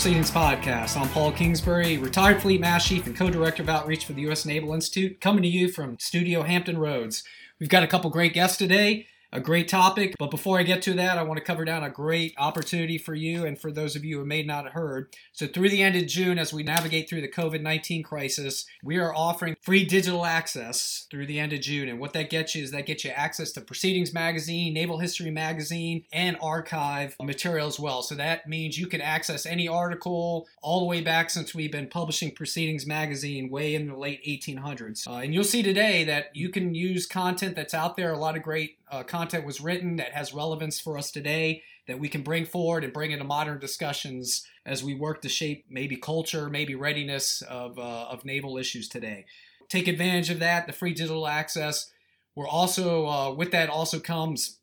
[0.00, 0.98] Proceedings Podcast.
[0.98, 4.46] I'm Paul Kingsbury, retired Fleet Master Chief and co-director of outreach for the U.S.
[4.46, 7.22] Naval Institute, coming to you from Studio Hampton Roads.
[7.58, 10.14] We've got a couple great guests today a great topic.
[10.18, 13.14] But before I get to that, I want to cover down a great opportunity for
[13.14, 15.14] you and for those of you who may not have heard.
[15.32, 18.98] So, through the end of June, as we navigate through the COVID 19 crisis, we
[18.98, 21.88] are offering free digital access through the end of June.
[21.88, 25.30] And what that gets you is that gets you access to Proceedings Magazine, Naval History
[25.30, 28.02] Magazine, and archive material as well.
[28.02, 31.88] So, that means you can access any article all the way back since we've been
[31.88, 35.06] publishing Proceedings Magazine way in the late 1800s.
[35.06, 38.36] Uh, and you'll see today that you can use content that's out there, a lot
[38.36, 42.22] of great uh, content was written that has relevance for us today that we can
[42.22, 46.74] bring forward and bring into modern discussions as we work to shape maybe culture, maybe
[46.74, 49.24] readiness of, uh, of naval issues today.
[49.68, 51.90] Take advantage of that, the free digital access.
[52.34, 54.58] We're also, uh, with that also comes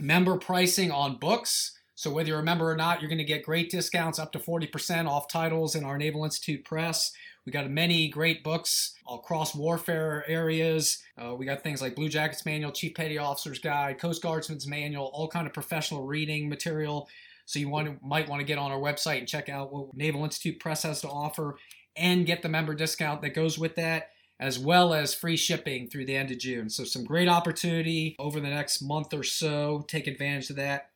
[0.00, 1.78] member pricing on books.
[1.94, 4.38] So whether you're a member or not, you're going to get great discounts up to
[4.38, 7.12] 40% off titles in our Naval Institute press.
[7.44, 11.02] We got many great books across warfare areas.
[11.18, 15.10] Uh, we got things like Blue Jackets Manual, Chief Petty Officer's Guide, Coast Guardsman's Manual,
[15.12, 17.08] all kind of professional reading material.
[17.46, 20.24] So you want might want to get on our website and check out what Naval
[20.24, 21.56] Institute Press has to offer
[21.96, 26.06] and get the member discount that goes with that as well as free shipping through
[26.06, 26.68] the end of June.
[26.68, 29.84] So, some great opportunity over the next month or so.
[29.86, 30.90] Take advantage of that.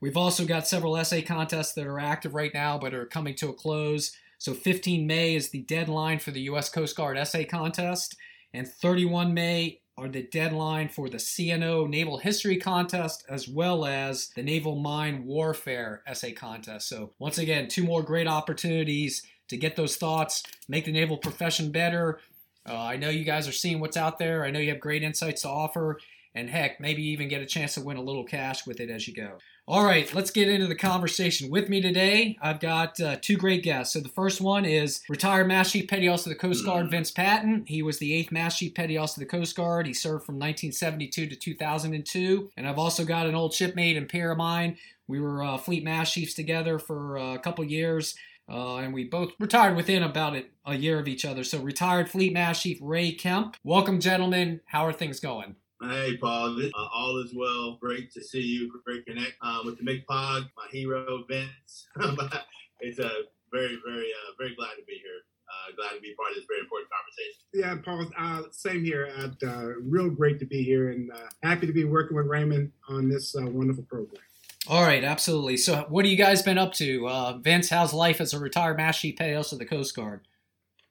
[0.00, 3.50] We've also got several essay contests that are active right now but are coming to
[3.50, 4.16] a close.
[4.40, 6.70] So 15 May is the deadline for the U.S.
[6.70, 8.16] Coast Guard essay contest,
[8.54, 14.30] and 31 May are the deadline for the CNO Naval History Contest as well as
[14.30, 16.88] the Naval Mine Warfare Essay Contest.
[16.88, 21.70] So, once again, two more great opportunities to get those thoughts, make the naval profession
[21.70, 22.20] better.
[22.66, 24.42] Uh, I know you guys are seeing what's out there.
[24.42, 26.00] I know you have great insights to offer,
[26.34, 29.08] and heck, maybe even get a chance to win a little cash with it as
[29.08, 29.38] you go.
[29.66, 31.50] All right, let's get into the conversation.
[31.50, 33.94] With me today, I've got uh, two great guests.
[33.94, 37.10] So the first one is retired Master Chief Petty Officer of the Coast Guard, Vince
[37.10, 37.64] Patton.
[37.66, 39.86] He was the eighth Master Chief Petty Officer of the Coast Guard.
[39.86, 42.50] He served from 1972 to 2002.
[42.56, 44.76] And I've also got an old shipmate and peer of mine.
[45.06, 48.16] We were uh, Fleet Master Chiefs together for uh, a couple years.
[48.48, 50.36] Uh, and we both retired within about
[50.66, 51.44] a year of each other.
[51.44, 53.56] So, retired Fleet Master Chief Ray Kemp.
[53.62, 54.60] Welcome, gentlemen.
[54.66, 55.54] How are things going?
[55.82, 56.56] Hey, Paul.
[56.56, 57.78] This, uh, all is well.
[57.80, 58.70] Great to see you.
[58.84, 61.88] Great connect uh, with the McPog, my hero, Vince.
[62.80, 63.10] it's a
[63.50, 65.22] very, very, uh, very glad to be here.
[65.48, 67.40] Uh, glad to be part of this very important conversation.
[67.54, 68.10] Yeah, Paul.
[68.18, 69.10] Uh, same here.
[69.16, 71.10] Uh, real great to be here, and
[71.42, 74.22] happy to be working with Raymond on this wonderful program.
[74.68, 75.56] All right, absolutely.
[75.56, 77.40] So, what have you guys been up to?
[77.42, 80.20] Vince, how's life as a retired Master Chief Petty Officer of the Coast Guard?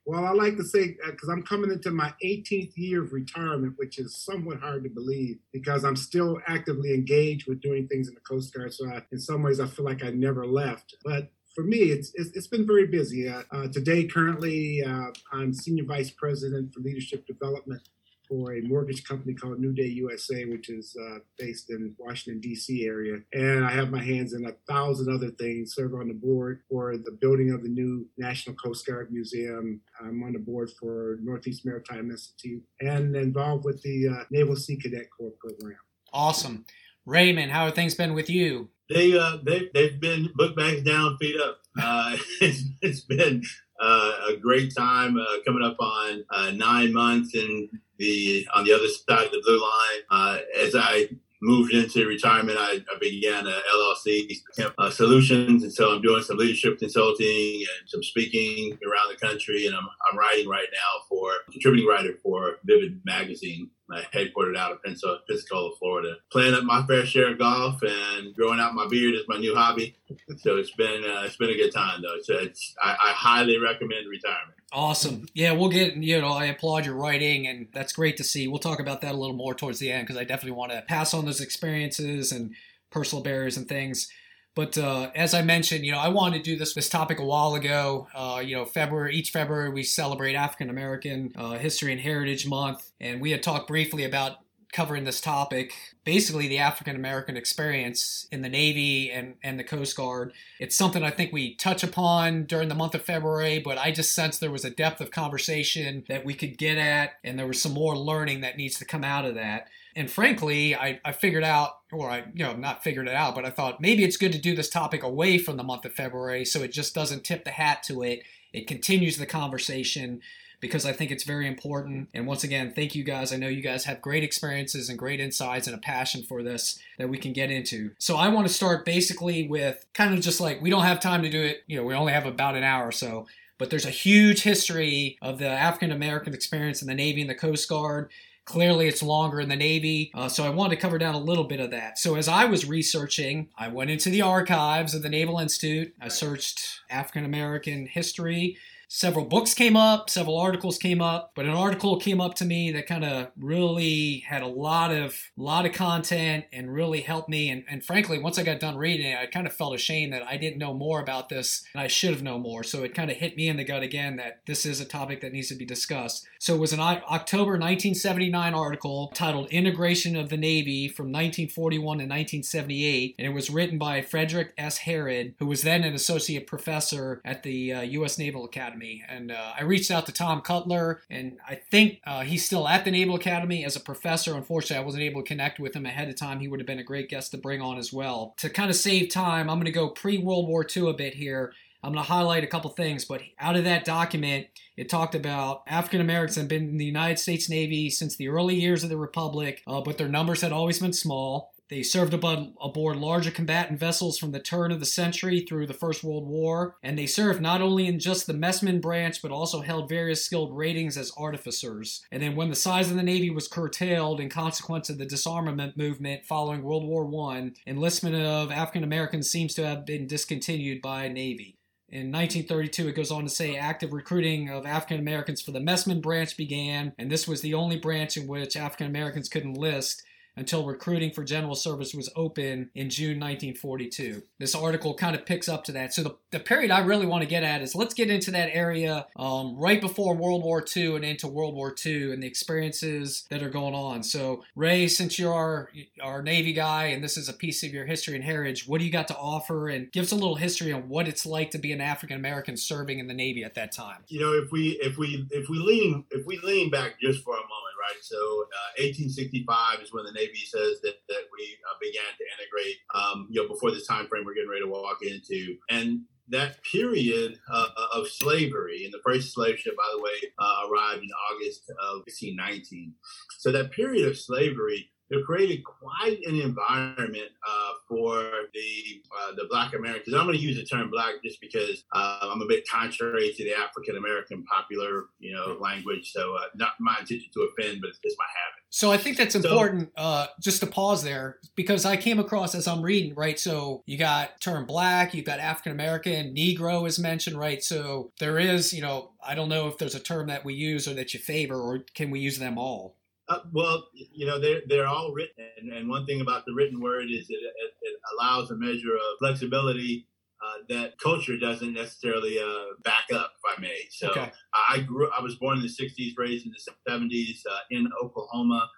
[0.06, 3.74] Well, I like to say because uh, I'm coming into my 18th year of retirement,
[3.76, 8.14] which is somewhat hard to believe because I'm still actively engaged with doing things in
[8.14, 8.72] the Coast Guard.
[8.72, 10.96] So, I, in some ways, I feel like I never left.
[11.04, 13.28] But for me, it's, it's, it's been very busy.
[13.28, 17.82] Uh, uh, today, currently, uh, I'm Senior Vice President for Leadership Development
[18.30, 22.86] for a mortgage company called New Day USA, which is uh, based in Washington D.C.
[22.86, 25.74] area, and I have my hands in a thousand other things.
[25.74, 29.80] Serve on the board for the building of the new National Coast Guard Museum.
[30.00, 34.76] I'm on the board for Northeast Maritime Institute, and involved with the uh, Naval Sea
[34.76, 35.78] Cadet Corps program.
[36.12, 36.64] Awesome,
[37.04, 37.50] Raymond.
[37.50, 38.70] How have things been with you?
[38.88, 41.58] They uh, they they've been book bags down, feet up.
[41.80, 43.42] Uh, it's, it's been
[43.80, 47.68] uh, a great time uh, coming up on uh, nine months and
[48.00, 50.00] the on the other side of the blue line.
[50.10, 51.08] Uh, as I
[51.42, 54.36] moved into retirement, I, I began a LLC
[54.78, 59.66] uh, solutions, and so I'm doing some leadership consulting and some speaking around the country,
[59.66, 64.72] and I'm, I'm writing right now for contributing writer for Vivid Magazine uh, headquartered out
[64.72, 66.16] of Pensacola, Florida.
[66.30, 69.54] Playing up my fair share of golf and growing out my beard is my new
[69.54, 69.96] hobby.
[70.38, 72.20] So it's been uh, it's been a good time though.
[72.22, 74.56] So it's I, I highly recommend retirement.
[74.72, 75.26] Awesome.
[75.34, 78.46] Yeah, we'll get, you know, I applaud your writing, and that's great to see.
[78.46, 80.82] We'll talk about that a little more towards the end because I definitely want to
[80.82, 82.54] pass on those experiences and
[82.90, 84.08] personal barriers and things.
[84.54, 87.24] But uh, as I mentioned, you know, I wanted to do this this topic a
[87.24, 88.08] while ago.
[88.14, 92.90] Uh, you know, February each February we celebrate African American uh, History and Heritage Month,
[93.00, 94.38] and we had talked briefly about
[94.72, 95.72] covering this topic
[96.04, 100.32] basically the African American experience in the Navy and, and the Coast Guard.
[100.58, 104.14] It's something I think we touch upon during the month of February, but I just
[104.14, 107.60] sensed there was a depth of conversation that we could get at, and there was
[107.60, 109.68] some more learning that needs to come out of that.
[109.94, 113.44] And frankly, I, I figured out, or I, you know, not figured it out, but
[113.44, 116.44] I thought maybe it's good to do this topic away from the month of February
[116.44, 118.22] so it just doesn't tip the hat to it.
[118.52, 120.20] It continues the conversation
[120.60, 122.08] because I think it's very important.
[122.12, 123.32] And once again, thank you guys.
[123.32, 126.78] I know you guys have great experiences and great insights and a passion for this
[126.98, 127.92] that we can get into.
[127.98, 131.22] So I want to start basically with kind of just like we don't have time
[131.22, 133.26] to do it, you know, we only have about an hour or so.
[133.58, 137.34] But there's a huge history of the African American experience in the Navy and the
[137.34, 138.10] Coast Guard.
[138.44, 141.44] Clearly, it's longer in the Navy, uh, so I wanted to cover down a little
[141.44, 141.98] bit of that.
[141.98, 145.94] So, as I was researching, I went into the archives of the Naval Institute.
[146.00, 148.56] I searched African American history,
[148.92, 152.72] several books came up, several articles came up, but an article came up to me
[152.72, 157.48] that kind of really had a lot of lot of content and really helped me.
[157.50, 160.26] And, and frankly, once I got done reading it, I kind of felt ashamed that
[160.26, 162.64] I didn't know more about this and I should have known more.
[162.64, 165.20] So it kind of hit me in the gut again that this is a topic
[165.20, 166.26] that needs to be discussed.
[166.40, 171.86] So it was an October 1979 article titled Integration of the Navy from 1941 to
[172.04, 174.78] 1978, and it was written by Frederick S.
[174.78, 178.18] Harrod, who was then an associate professor at the uh, U.S.
[178.18, 178.79] Naval Academy.
[178.80, 179.04] Academy.
[179.08, 182.84] And uh, I reached out to Tom Cutler, and I think uh, he's still at
[182.84, 184.34] the Naval Academy as a professor.
[184.34, 186.40] Unfortunately, I wasn't able to connect with him ahead of time.
[186.40, 188.34] He would have been a great guest to bring on as well.
[188.38, 191.14] To kind of save time, I'm going to go pre World War II a bit
[191.14, 191.52] here.
[191.82, 195.62] I'm going to highlight a couple things, but out of that document, it talked about
[195.66, 198.98] African Americans have been in the United States Navy since the early years of the
[198.98, 201.49] Republic, uh, but their numbers had always been small.
[201.70, 205.74] They served aboard, aboard larger combatant vessels from the turn of the century through the
[205.74, 209.60] First World War, and they served not only in just the messman branch but also
[209.60, 212.02] held various skilled ratings as artificers.
[212.10, 215.76] And then, when the size of the Navy was curtailed in consequence of the disarmament
[215.76, 221.06] movement following World War I, enlistment of African Americans seems to have been discontinued by
[221.06, 221.56] Navy.
[221.88, 226.00] In 1932, it goes on to say active recruiting of African Americans for the messman
[226.00, 230.02] branch began, and this was the only branch in which African Americans could enlist
[230.36, 234.22] until recruiting for general service was open in June 1942.
[234.38, 235.92] This article kind of picks up to that.
[235.92, 238.50] So the, the period I really want to get at is let's get into that
[238.52, 243.26] area um, right before World War II and into World War II and the experiences
[243.30, 244.02] that are going on.
[244.02, 245.70] So Ray, since you're our,
[246.02, 248.84] our Navy guy and this is a piece of your history and heritage, what do
[248.84, 249.68] you got to offer?
[249.68, 252.56] And give us a little history on what it's like to be an African American
[252.56, 254.04] serving in the Navy at that time.
[254.08, 257.34] You know, if we if we if we lean if we lean back just for
[257.34, 258.02] a moment right?
[258.02, 262.76] So uh, 1865 is when the Navy says that, that we uh, began to integrate,
[262.94, 265.56] um, you know, before this time frame we're getting ready to walk into.
[265.68, 270.68] And that period uh, of slavery, and the first slave ship, by the way, uh,
[270.70, 272.94] arrived in August of 1819.
[273.38, 278.22] So that period of slavery it created quite an environment uh, for
[278.54, 280.14] the uh, the Black Americans.
[280.14, 283.44] I'm going to use the term Black just because uh, I'm a bit contrary to
[283.44, 286.12] the African American popular you know language.
[286.12, 288.62] So uh, not my intention to offend, but it's, my habit.
[288.70, 289.90] So I think that's important.
[289.96, 293.38] So, uh, just to pause there because I came across as I'm reading right.
[293.38, 297.62] So you got term Black, you've got African American, Negro is mentioned right.
[297.64, 300.86] So there is you know I don't know if there's a term that we use
[300.86, 302.94] or that you favor, or can we use them all?
[303.30, 305.44] Uh, well, you know, they're, they're all written.
[305.56, 308.96] And, and, one thing about the written word is it, it, it allows a measure
[308.96, 310.08] of flexibility
[310.44, 313.76] uh, that culture doesn't necessarily uh, back up, if I may.
[313.90, 314.32] So okay.
[314.52, 318.68] I grew, I was born in the 60s, raised in the 70s uh, in Oklahoma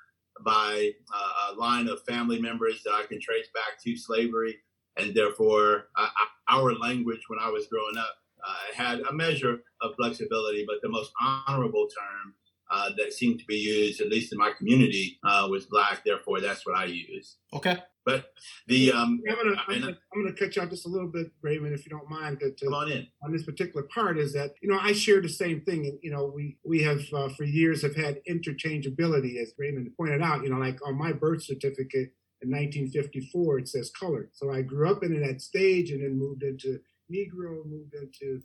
[0.44, 4.58] by uh, a line of family members that I can trace back to slavery.
[4.98, 5.88] And therefore,
[6.48, 8.16] our language when I was growing up
[8.46, 12.34] uh, had a measure of flexibility, but the most honorable term
[12.72, 16.02] uh, that seemed to be used, at least in my community, uh, was black.
[16.04, 17.36] Therefore, that's what I use.
[17.52, 17.78] Okay.
[18.04, 18.32] But
[18.66, 21.28] the um, I'm gonna, I'm, gonna, I'm gonna cut you off just a little bit,
[21.40, 22.40] Raymond, if you don't mind.
[22.40, 25.20] To, to, come on in on this particular part is that you know I share
[25.20, 29.40] the same thing, and you know we we have uh, for years have had interchangeability,
[29.40, 30.42] as Raymond pointed out.
[30.42, 32.10] You know, like on my birth certificate
[32.40, 34.30] in 1954, it says colored.
[34.32, 36.80] So I grew up in that stage, and then moved into
[37.12, 38.42] Negro, moved into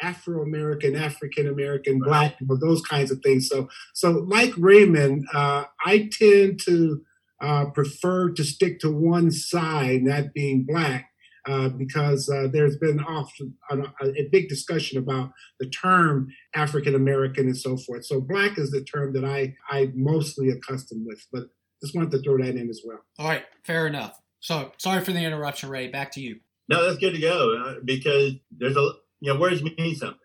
[0.00, 3.48] Afro American, African American, Black people, those kinds of things.
[3.48, 7.02] So, so like Raymond, uh, I tend to
[7.40, 11.10] uh, prefer to stick to one side, that being Black,
[11.46, 17.46] uh, because uh, there's been often a, a, big discussion about the term African American
[17.46, 18.04] and so forth.
[18.04, 21.44] So, Black is the term that I I mostly accustomed with, but
[21.82, 22.98] just wanted to throw that in as well.
[23.18, 24.20] All right, fair enough.
[24.40, 25.88] So, sorry for the interruption, Ray.
[25.88, 26.40] Back to you.
[26.68, 30.18] No, that's good to go uh, because there's a you know, words mean something.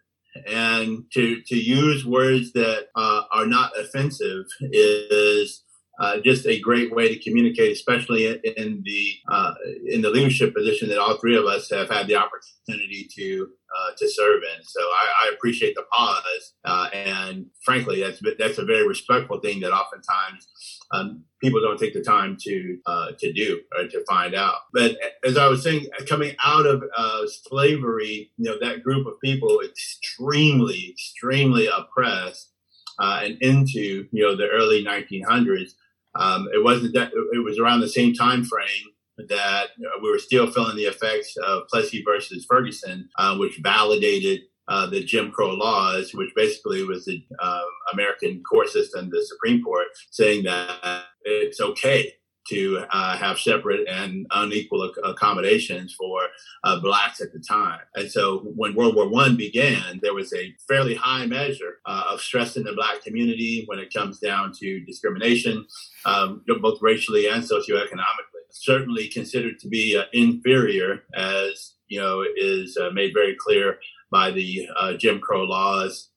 [0.47, 5.63] And to, to use words that uh, are not offensive is
[5.99, 9.53] uh, just a great way to communicate, especially in the uh,
[9.85, 13.91] in the leadership position that all three of us have had the opportunity to uh,
[13.97, 14.63] to serve in.
[14.63, 19.59] So I, I appreciate the pause, uh, and frankly, that's that's a very respectful thing
[19.61, 20.47] that oftentimes
[20.91, 24.55] um, people don't take the time to uh, to do or to find out.
[24.73, 29.19] But as I was saying, coming out of uh, slavery, you know, that group of
[29.21, 32.51] people extremely, extremely oppressed
[32.99, 35.71] uh, and into you know the early 1900s.
[36.13, 39.67] Um, it wasn't that it was around the same time frame that
[40.01, 45.03] we were still feeling the effects of Plessy versus Ferguson, uh, which validated uh, the
[45.03, 47.61] Jim Crow laws, which basically was the uh,
[47.93, 52.13] American court system, the Supreme Court, saying that it's okay
[52.47, 56.21] to uh, have separate and unequal accommodations for
[56.63, 57.79] uh, blacks at the time.
[57.95, 62.21] And so when World War One began, there was a fairly high measure uh, of
[62.21, 65.65] stress in the black community when it comes down to discrimination,
[66.05, 68.30] um, both racially and socioeconomically.
[68.51, 73.79] Certainly considered to be uh, inferior, as you know, is uh, made very clear
[74.11, 76.09] by the uh, Jim Crow laws.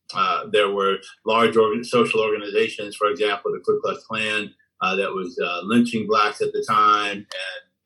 [0.53, 5.39] there were large organ- social organizations, for example, the Ku Klux Klan, uh, that was
[5.39, 7.27] uh, lynching blacks at the time and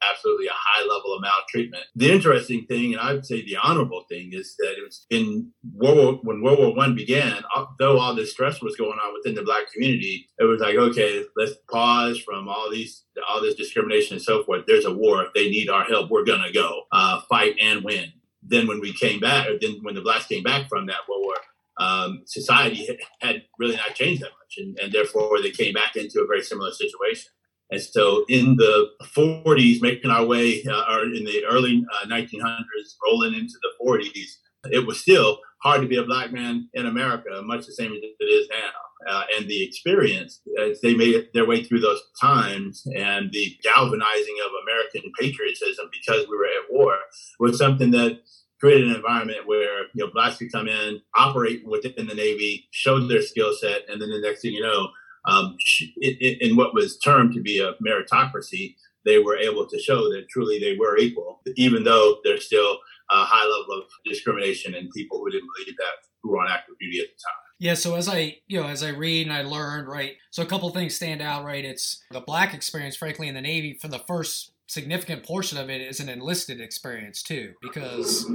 [0.09, 1.85] absolutely a high level of maltreatment.
[1.97, 5.51] The interesting thing, and I would say the honorable thing, is that it was in
[5.75, 7.43] World War, when World War One began,
[7.79, 11.25] though all this stress was going on within the black community, it was like, okay,
[11.37, 14.65] let's pause from all these all this discrimination and so forth.
[14.67, 15.25] There's a war.
[15.25, 18.13] If they need our help, we're gonna go uh, fight and win.
[18.43, 21.23] Then when we came back, or then when the blacks came back from that World
[21.25, 21.35] War,
[21.79, 22.89] um, society
[23.21, 26.43] had really not changed that much, and, and therefore they came back into a very
[26.43, 27.31] similar situation.
[27.71, 32.97] And so in the 40s, making our way, uh, or in the early uh, 1900s,
[33.05, 37.43] rolling into the 40s, it was still hard to be a black man in America,
[37.43, 39.13] much the same as it is now.
[39.13, 44.37] Uh, and the experience as they made their way through those times and the galvanizing
[44.45, 46.97] of American patriotism because we were at war
[47.39, 48.21] was something that
[48.61, 52.99] created an environment where you know blacks could come in, operate within the Navy, show
[52.99, 54.89] their skill set, and then the next thing you know,
[55.29, 55.57] um,
[56.01, 60.59] in what was termed to be a meritocracy, they were able to show that truly
[60.59, 62.79] they were equal, even though there's still
[63.11, 66.75] a high level of discrimination and people who didn't believe that who were on active
[66.81, 67.49] duty at the time.
[67.61, 70.47] Yeah, so as I you know as I read and I learned, right, so a
[70.47, 71.65] couple things stand out, right?
[71.65, 75.81] It's the black experience, frankly, in the Navy for the first significant portion of it
[75.81, 78.31] is an enlisted experience too, because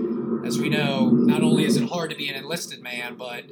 [0.46, 3.46] as we know, not only is it hard to be an enlisted man, but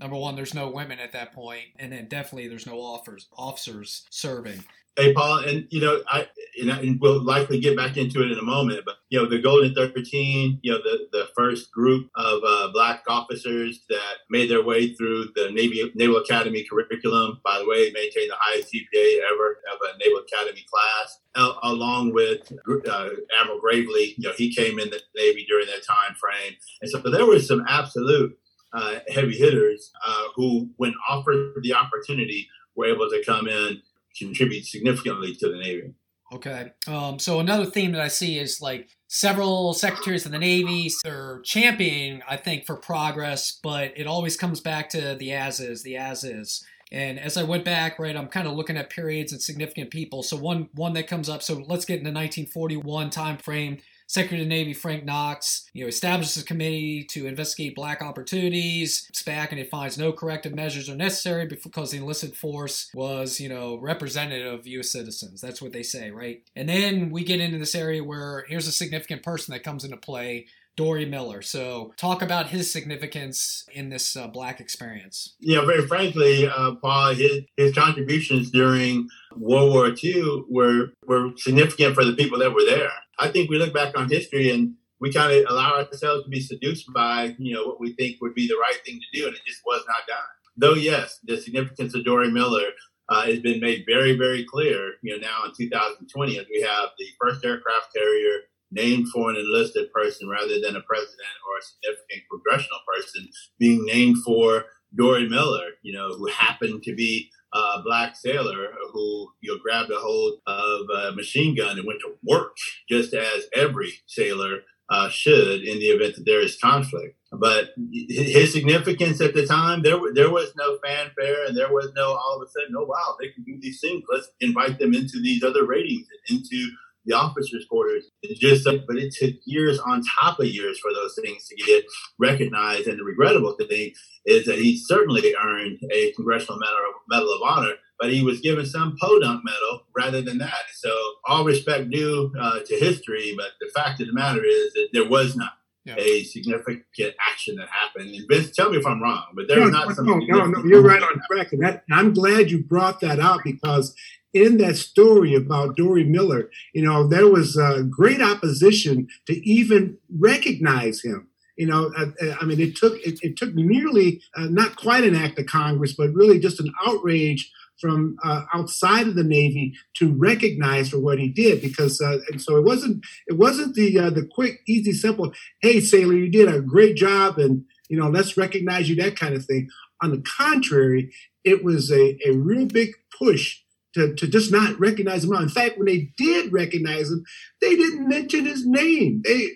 [0.00, 4.06] number one, there's no women at that point, and then definitely there's no offers, officers
[4.10, 4.64] serving.
[4.98, 6.26] Hey, Paul, and you know, I
[6.58, 9.74] and we'll likely get back into it in a moment, but you know, the Golden
[9.74, 14.94] Thirteen, you know, the the first group of uh, black officers that made their way
[14.94, 17.40] through the Navy Naval Academy curriculum.
[17.44, 21.20] By the way, maintained the highest GPA ever of a Naval Academy class,
[21.62, 22.50] along with
[22.88, 24.14] uh, Admiral Gravely.
[24.16, 27.46] You know, he came in the Navy during that time frame, and so there was
[27.46, 28.38] some absolute
[28.72, 33.82] uh, heavy hitters uh, who, when offered the opportunity, were able to come in
[34.18, 35.92] contribute significantly to the Navy.
[36.32, 36.72] Okay.
[36.88, 41.40] Um, so another theme that I see is like several secretaries of the Navy are
[41.44, 45.96] championing, I think, for progress, but it always comes back to the as is, the
[45.96, 46.64] as is.
[46.90, 50.22] And as I went back, right, I'm kind of looking at periods and significant people.
[50.22, 51.42] So one one that comes up.
[51.42, 53.78] So let's get into 1941 time frame.
[54.06, 59.10] Secretary of the Navy Frank Knox, you know, establishes a committee to investigate black opportunities.
[59.12, 63.48] SPAC and it finds no corrective measures are necessary because the enlisted force was, you
[63.48, 64.90] know, representative of U.S.
[64.90, 65.40] citizens.
[65.40, 66.42] That's what they say, right?
[66.54, 69.96] And then we get into this area where here's a significant person that comes into
[69.96, 70.46] play.
[70.76, 71.40] Dorie Miller.
[71.40, 75.34] So, talk about his significance in this uh, black experience.
[75.40, 81.94] Yeah, very frankly, uh, Paul, his, his contributions during World War II were, were significant
[81.94, 82.90] for the people that were there.
[83.18, 86.40] I think we look back on history and we kind of allow ourselves to be
[86.40, 89.34] seduced by, you know, what we think would be the right thing to do, and
[89.34, 90.24] it just was not done.
[90.56, 92.70] Though, yes, the significance of Dorie Miller
[93.08, 96.90] uh, has been made very, very clear, you know, now in 2020 as we have
[96.98, 98.40] the first aircraft carrier
[98.72, 103.84] named for an enlisted person rather than a president or a significant congressional person being
[103.84, 104.64] named for
[104.96, 109.90] Dorie Miller, you know, who happened to be a black sailor who you know, grabbed
[109.90, 112.56] a hold of a machine gun and went to work,
[112.88, 117.16] just as every sailor uh, should in the event that there is conflict.
[117.32, 122.12] But his significance at the time, there there was no fanfare, and there was no
[122.12, 124.04] all of a sudden, oh wow, they can do these things.
[124.10, 126.70] Let's invite them into these other ratings into
[127.06, 128.04] the officers' quarters.
[128.38, 131.84] Just, but it took years on top of years for those things to get
[132.18, 132.86] recognized.
[132.86, 133.92] And the regrettable thing
[134.26, 136.76] is that he certainly earned a Congressional Medal,
[137.08, 140.64] Medal of Honor, but he was given some podunk medal rather than that.
[140.74, 140.90] So
[141.26, 145.08] all respect due uh, to history, but the fact of the matter is that there
[145.08, 145.52] was not.
[145.86, 145.94] Yeah.
[145.98, 148.12] A significant action that happened.
[148.12, 150.82] And Vince, tell me if I'm wrong, but there's no, not no, no, no, you're
[150.82, 151.52] right on track.
[151.52, 153.94] And that, I'm glad you brought that out because
[154.34, 159.96] in that story about Dorie Miller, you know, there was uh, great opposition to even
[160.18, 161.28] recognize him.
[161.56, 165.04] You know, uh, uh, I mean, it took it, it took nearly uh, not quite
[165.04, 169.74] an act of Congress, but really just an outrage from uh, outside of the Navy
[169.96, 171.60] to recognize for what he did.
[171.60, 175.32] Because uh, and so it wasn't it wasn't the uh, the quick, easy, simple.
[175.60, 178.96] Hey, sailor, you did a great job, and you know, let's recognize you.
[178.96, 179.68] That kind of thing.
[180.02, 181.10] On the contrary,
[181.42, 183.60] it was a, a real big push
[183.96, 185.32] to, to just not recognize him.
[185.32, 187.24] In fact, when they did recognize him,
[187.62, 189.22] they didn't mention his name.
[189.24, 189.48] They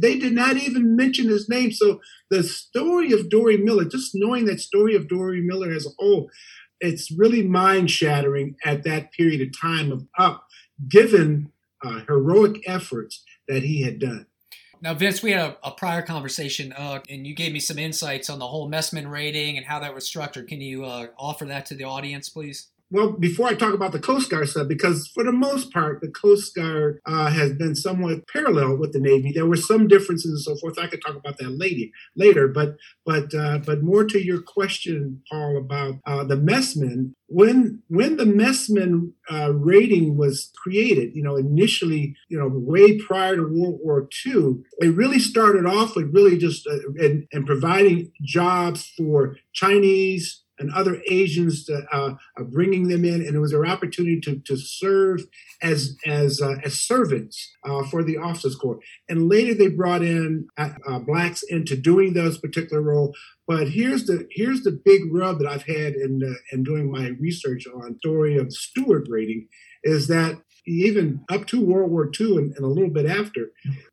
[0.00, 1.70] they did not even mention his name.
[1.70, 5.90] So the story of Dorie Miller, just knowing that story of Dorie Miller as a
[5.98, 6.30] whole,
[6.80, 10.46] it's really mind shattering at that period of time of up,
[10.88, 11.52] given
[11.84, 14.26] uh, heroic efforts that he had done.
[14.82, 18.30] Now, Vince, we had a, a prior conversation, uh, and you gave me some insights
[18.30, 20.48] on the whole Messman rating and how that was structured.
[20.48, 22.68] Can you uh, offer that to the audience, please?
[22.92, 26.08] Well, before I talk about the Coast Guard stuff, because for the most part, the
[26.08, 29.30] Coast Guard uh, has been somewhat parallel with the Navy.
[29.32, 30.78] There were some differences and so forth.
[30.78, 31.86] I could talk about that later.
[32.16, 37.14] Later, but but uh, but more to your question, Paul, about uh, the messmen.
[37.28, 43.36] When when the messman uh, rating was created, you know, initially, you know, way prior
[43.36, 48.10] to World War II, it really started off with really just uh, and, and providing
[48.24, 53.50] jobs for Chinese and other Asians to, uh, uh, bringing them in, and it was
[53.50, 55.22] their opportunity to, to serve
[55.62, 58.78] as as uh, as servants uh, for the officers corps.
[59.08, 63.14] And later they brought in uh, uh, blacks into doing those particular role.
[63.48, 67.66] But here's the here's the big rub that I've had in in doing my research
[67.66, 69.48] on story of steward rating
[69.82, 73.50] is that even up to World War II and, and a little bit after,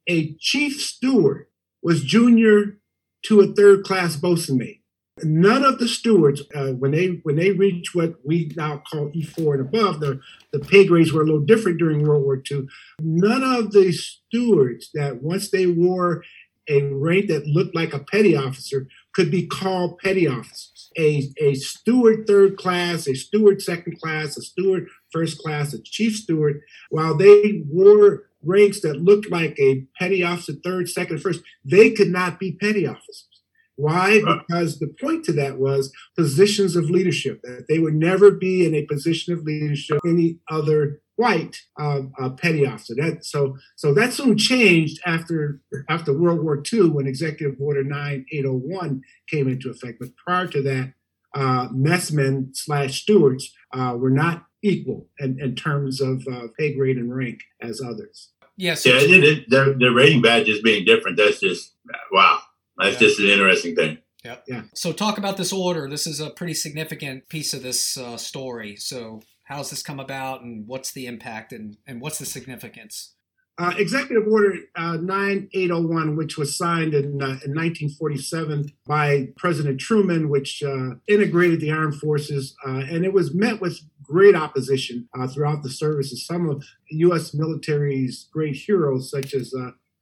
[0.07, 1.47] a chief steward
[1.81, 2.77] was junior
[3.25, 4.81] to a third class bosun mate.
[5.23, 9.55] None of the stewards, uh, when they when they reach what we now call E4
[9.55, 10.19] and above, the,
[10.51, 12.67] the pay grades were a little different during World War II.
[12.99, 16.23] None of the stewards that once they wore
[16.69, 20.91] a rank that looked like a petty officer could be called petty officers.
[20.97, 26.15] A, a steward third class, a steward second class, a steward first class, a chief
[26.15, 31.91] steward, while they wore ranks that looked like a petty officer third, second, first, they
[31.91, 33.36] could not be petty officers.
[33.77, 34.21] Why?
[34.21, 38.73] Because the point to that was positions of leadership, that they would never be in
[38.73, 42.95] a position of leadership any other white uh, uh, petty officer.
[42.95, 49.03] That so so that soon changed after after World War II when Executive Order 9801
[49.29, 49.99] came into effect.
[49.99, 50.93] But prior to that,
[51.35, 56.97] uh, messmen slash stewards uh, were not equal in, in terms of uh, pay grade
[56.97, 58.31] and rank as others.
[58.55, 58.85] Yes.
[58.85, 61.17] Yeah, it, it, the, the rating badges being different.
[61.17, 61.75] That's just
[62.11, 62.39] wow.
[62.77, 63.07] That's yeah.
[63.07, 63.97] just an interesting thing.
[64.23, 64.37] Yeah.
[64.47, 64.61] Yeah.
[64.73, 65.89] So talk about this order.
[65.89, 68.75] This is a pretty significant piece of this uh, story.
[68.75, 73.13] So how's this come about and what's the impact and, and what's the significance?
[73.59, 80.29] Uh, Executive Order uh, 9801, which was signed in, uh, in 1947 by President Truman,
[80.29, 85.27] which uh, integrated the armed forces, uh, and it was met with great opposition uh,
[85.27, 86.23] throughout the services.
[86.23, 87.33] Some of U.S.
[87.33, 89.55] military's great heroes, such as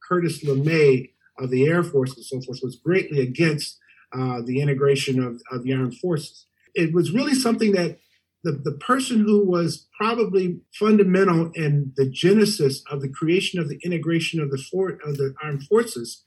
[0.06, 3.78] Curtis LeMay, of the Air Force and so forth was greatly against
[4.16, 6.46] uh, the integration of, of the armed forces.
[6.74, 7.98] It was really something that
[8.44, 13.78] the, the person who was probably fundamental in the genesis of the creation of the
[13.84, 16.22] integration of the fort of the armed forces,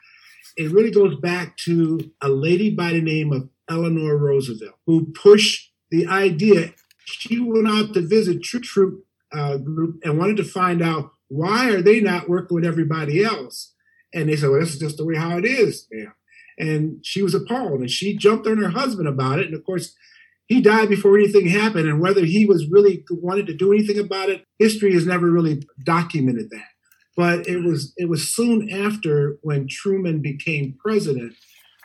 [0.58, 5.72] it really goes back to a lady by the name of Eleanor Roosevelt, who pushed
[5.92, 6.74] the idea.
[7.06, 11.70] She went out to visit troop troop uh, group and wanted to find out why
[11.70, 13.74] are they not working with everybody else
[14.14, 16.12] and they said, well, this is just the way how it is now.
[16.58, 19.46] And she was appalled and she jumped on her husband about it.
[19.46, 19.96] And of course,
[20.48, 21.88] he died before anything happened.
[21.88, 25.64] And whether he was really wanted to do anything about it, history has never really
[25.84, 26.68] documented that.
[27.16, 31.34] But it was it was soon after when Truman became president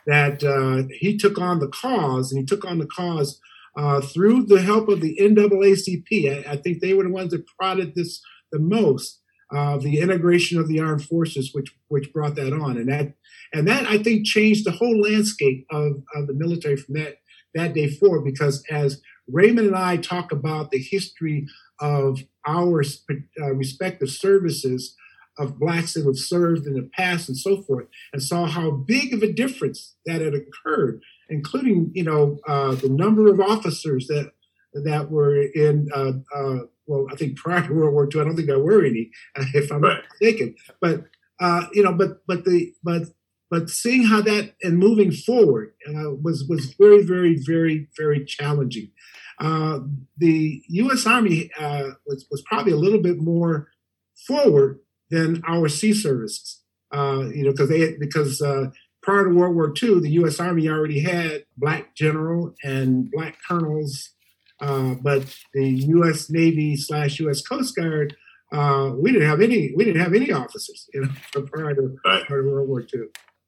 [0.07, 3.39] that uh, he took on the cause, and he took on the cause
[3.75, 6.47] uh, through the help of the NAACP.
[6.47, 9.21] I, I think they were the ones that prodded this the most
[9.53, 13.13] uh, the integration of the armed forces, which which brought that on, and that
[13.53, 17.17] and that I think changed the whole landscape of, of the military from that
[17.53, 18.23] that day forward.
[18.23, 21.47] Because as Raymond and I talk about the history
[21.79, 22.83] of our
[23.41, 24.95] uh, respective services
[25.37, 29.13] of blacks that have served in the past and so forth, and saw how big
[29.13, 34.31] of a difference that had occurred, including you know uh, the number of officers that
[34.73, 38.35] that were in uh, uh, well, I think prior to World War II, I don't
[38.35, 39.11] think there were any,
[39.53, 39.95] if I'm right.
[39.95, 40.55] not mistaken.
[40.81, 41.05] But
[41.39, 43.03] uh, you know, but but the but
[43.49, 48.91] but seeing how that and moving forward uh, was was very very very very challenging.
[49.39, 49.79] Uh,
[50.17, 51.05] the U.S.
[51.05, 53.69] Army uh, was was probably a little bit more
[54.27, 56.61] forward than our sea services.
[56.93, 58.67] Uh, you know, because they because uh,
[59.01, 60.39] prior to World War II, the U.S.
[60.39, 64.11] Army already had black general and black colonels,
[64.61, 66.29] uh, but the U.S.
[66.29, 67.41] Navy slash U.S.
[67.41, 68.15] Coast Guard,
[68.51, 69.73] uh, we didn't have any.
[69.75, 72.25] We didn't have any officers, you know, prior to, right.
[72.25, 73.07] prior to World War II.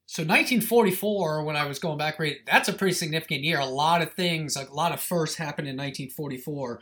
[0.09, 3.59] So 1944, when I was going back, right, that's a pretty significant year.
[3.59, 6.79] A lot of things, a lot of firsts happened in 1944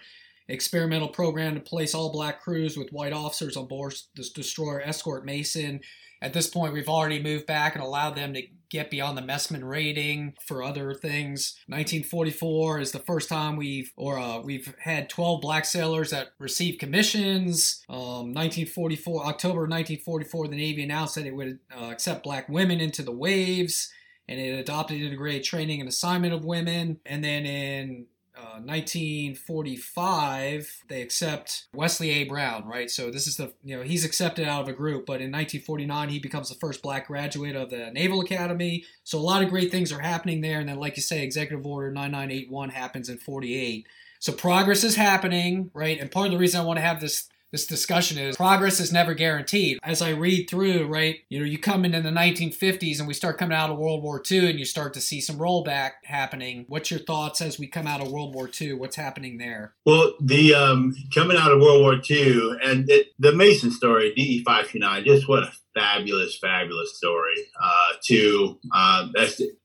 [0.48, 5.26] experimental program to place all black crews with white officers on board this destroyer escort
[5.26, 5.80] Mason.
[6.22, 8.44] At this point, we've already moved back and allowed them to
[8.76, 11.56] get beyond the Messman rating for other things.
[11.68, 16.80] 1944 is the first time we've or uh, we've had 12 black sailors that received
[16.80, 17.84] commissions.
[17.90, 23.02] Um, 1944 October 1944, the Navy announced that it would uh, accept black women into
[23.02, 23.92] the waves
[24.28, 27.00] and it adopted integrated training and assignment of women.
[27.06, 32.24] And then in 1945, uh, they accept Wesley A.
[32.26, 32.90] Brown, right?
[32.90, 36.10] So this is the, you know, he's accepted out of a group, but in 1949,
[36.10, 38.86] he becomes the first black graduate of the Naval Academy.
[39.04, 40.60] So a lot of great things are happening there.
[40.60, 43.88] And then, like you say, Executive Order 9981 happens in 48.
[44.20, 46.00] So progress is happening, right?
[46.00, 48.92] And part of the reason I want to have this this discussion is progress is
[48.92, 49.80] never guaranteed.
[49.84, 53.38] As I read through, right, you know, you come into the 1950s and we start
[53.38, 56.66] coming out of World War II and you start to see some rollback happening.
[56.68, 58.74] What's your thoughts as we come out of World War II?
[58.74, 59.74] What's happening there?
[59.86, 64.44] Well, the um, coming out of World War II and it, the Mason story, DE
[64.44, 67.36] 529, just what a fabulous, fabulous story.
[67.62, 69.08] Uh, to uh,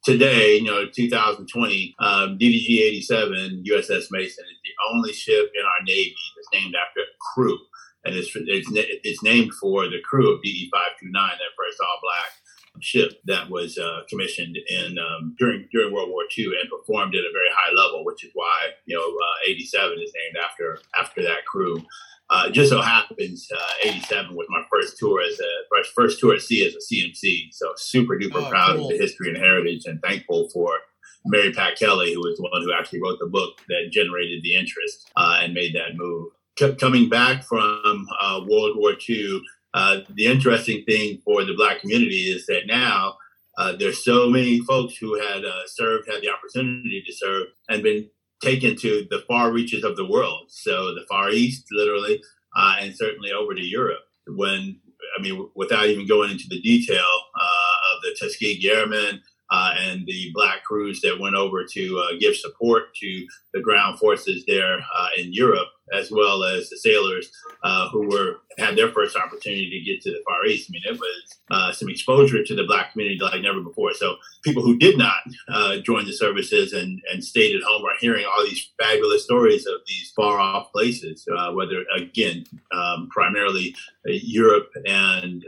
[0.04, 5.84] today, you know, 2020, um, DDG 87 USS Mason is the only ship in our
[5.84, 7.58] Navy that's named after a crew
[8.04, 12.32] and it's it's, it's named for the crew of two nine, that first all black
[12.80, 17.20] ship that was uh, commissioned in um, during during World War II and performed at
[17.20, 21.22] a very high level, which is why you know uh, 87 is named after after
[21.22, 21.76] that crew.
[22.30, 26.34] Uh, just so happens, uh, 87 was my first tour as a first, first tour
[26.34, 27.48] at sea as a CMC.
[27.52, 28.84] So super duper oh, proud cool.
[28.86, 30.78] of the history and heritage, and thankful for
[31.26, 34.54] Mary Pat Kelly, who was the one who actually wrote the book that generated the
[34.54, 36.28] interest uh, and made that move
[36.78, 39.40] coming back from uh, World War II,
[39.72, 43.16] uh, the interesting thing for the Black community is that now
[43.56, 47.82] uh, there's so many folks who had uh, served, had the opportunity to serve, and
[47.82, 48.08] been
[48.40, 50.46] taken to the far reaches of the world.
[50.48, 52.22] So the Far East, literally,
[52.56, 54.00] uh, and certainly over to Europe.
[54.26, 54.80] When
[55.18, 59.20] I mean, without even going into the detail uh, of the Tuskegee Airmen,
[59.50, 63.98] uh, and the black crews that went over to uh, give support to the ground
[63.98, 67.32] forces there uh, in Europe, as well as the sailors
[67.64, 70.70] uh, who were had their first opportunity to get to the Far East.
[70.70, 73.92] I mean, it was uh, some exposure to the black community like never before.
[73.94, 75.16] So people who did not
[75.48, 79.66] uh, join the services and, and stayed at home are hearing all these fabulous stories
[79.66, 85.44] of these far off places, whether again um, primarily Europe and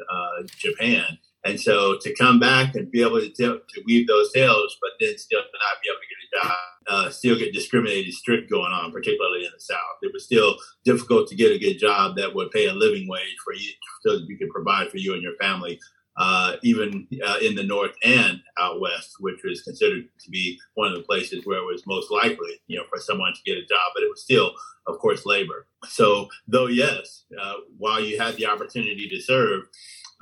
[0.58, 1.18] Japan.
[1.44, 5.18] And so to come back and be able to, to weave those tales, but then
[5.18, 6.56] still not be able to get a job,
[6.88, 9.98] uh, still get discriminated strict going on, particularly in the South.
[10.02, 13.36] It was still difficult to get a good job that would pay a living wage
[13.44, 13.70] for you
[14.02, 15.80] so that you could provide for you and your family,
[16.16, 20.88] uh, even uh, in the North and out West, which was considered to be one
[20.88, 23.66] of the places where it was most likely, you know, for someone to get a
[23.66, 23.92] job.
[23.94, 24.52] But it was still,
[24.86, 25.66] of course, labor.
[25.88, 29.64] So though, yes, uh, while you had the opportunity to serve,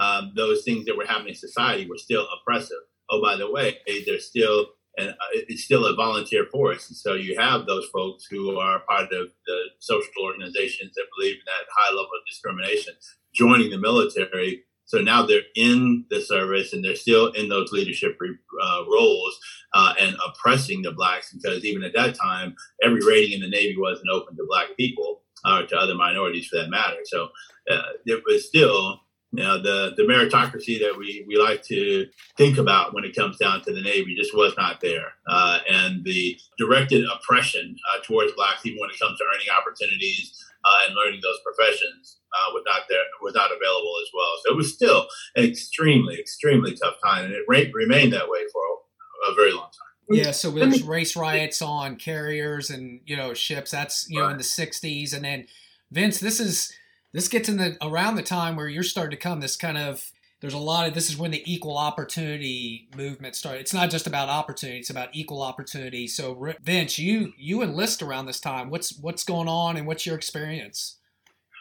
[0.01, 2.79] um, those things that were happening in society were still oppressive.
[3.11, 4.67] Oh, by the way, there's still
[4.99, 6.89] and uh, it's still a volunteer force.
[6.89, 11.35] And so you have those folks who are part of the social organizations that believe
[11.35, 12.95] in that high level of discrimination
[13.33, 14.65] joining the military.
[14.87, 19.39] So now they're in the service and they're still in those leadership uh, roles
[19.73, 23.77] uh, and oppressing the blacks because even at that time, every rating in the Navy
[23.79, 26.97] wasn't open to black people or to other minorities for that matter.
[27.05, 27.29] So
[27.71, 29.01] uh, it was still
[29.33, 33.37] you know, the, the meritocracy that we, we like to think about when it comes
[33.39, 35.13] down to the Navy just was not there.
[35.29, 40.37] Uh, and the directed oppression uh, towards blacks, even when it comes to earning opportunities
[40.65, 44.33] uh, and learning those professions, uh, was not there, was not available as well.
[44.45, 48.41] So it was still an extremely, extremely tough time, and it re- remained that way
[48.53, 49.91] for a, a very long time.
[50.13, 53.71] Yeah, so there's race riots on carriers and you know ships.
[53.71, 55.47] That's you know in the '60s, and then
[55.93, 56.73] Vince, this is
[57.13, 60.11] this gets in the around the time where you're starting to come this kind of
[60.41, 63.61] there's a lot of this is when the equal opportunity movement started.
[63.61, 66.07] It's not just about opportunity; it's about equal opportunity.
[66.07, 68.71] So, Vince, you you enlist around this time.
[68.71, 70.97] What's what's going on, and what's your experience?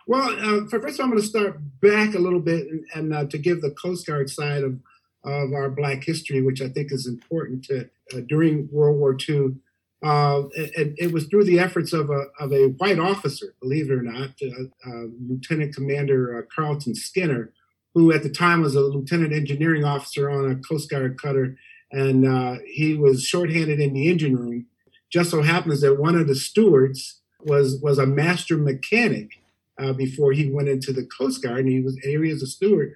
[0.07, 3.13] Well, uh, first of all, I'm going to start back a little bit and, and
[3.13, 4.79] uh, to give the Coast Guard side of
[5.25, 9.55] of our Black history, which I think is important to uh, during World War II.
[10.01, 10.43] Uh,
[10.77, 14.01] and it was through the efforts of a, of a white officer, believe it or
[14.01, 17.51] not, uh, uh, Lieutenant Commander uh, Carlton Skinner,
[17.93, 21.57] who at the time was a lieutenant engineering officer on a Coast Guard cutter
[21.91, 24.67] and uh, he was shorthanded in the engine room.
[25.11, 29.41] Just so happens that one of the stewards was was a master mechanic
[29.79, 32.93] uh, before he went into the Coast Guard, and he was he was a steward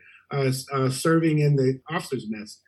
[0.91, 2.59] serving in the officers' mess.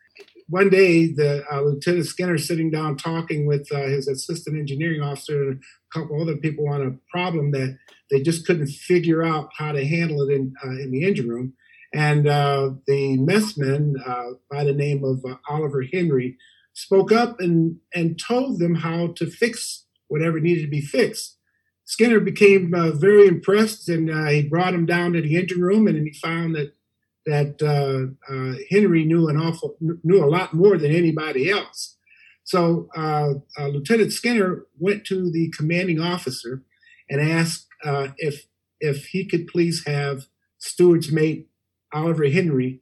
[0.48, 5.50] One day, the uh, Lieutenant Skinner sitting down talking with uh, his assistant engineering officer
[5.50, 7.76] and a couple other people on a problem that
[8.10, 11.54] they just couldn't figure out how to handle it in uh, in the engine room.
[11.92, 13.94] And uh, the messman
[14.50, 16.36] by the name of Oliver Henry
[16.74, 21.36] spoke up and and told them how to fix whatever needed to be fixed.
[21.86, 25.86] Skinner became uh, very impressed, and uh, he brought him down to the engine room,
[25.86, 26.72] and he found that
[27.26, 31.96] that uh, uh Henry knew an awful knew a lot more than anybody else.
[32.44, 36.62] So uh, uh, Lieutenant Skinner went to the commanding officer
[37.10, 37.66] and asked
[38.18, 38.46] if
[38.80, 40.26] if he could please have
[40.58, 41.48] steward's mate
[41.92, 42.80] Oliver Henry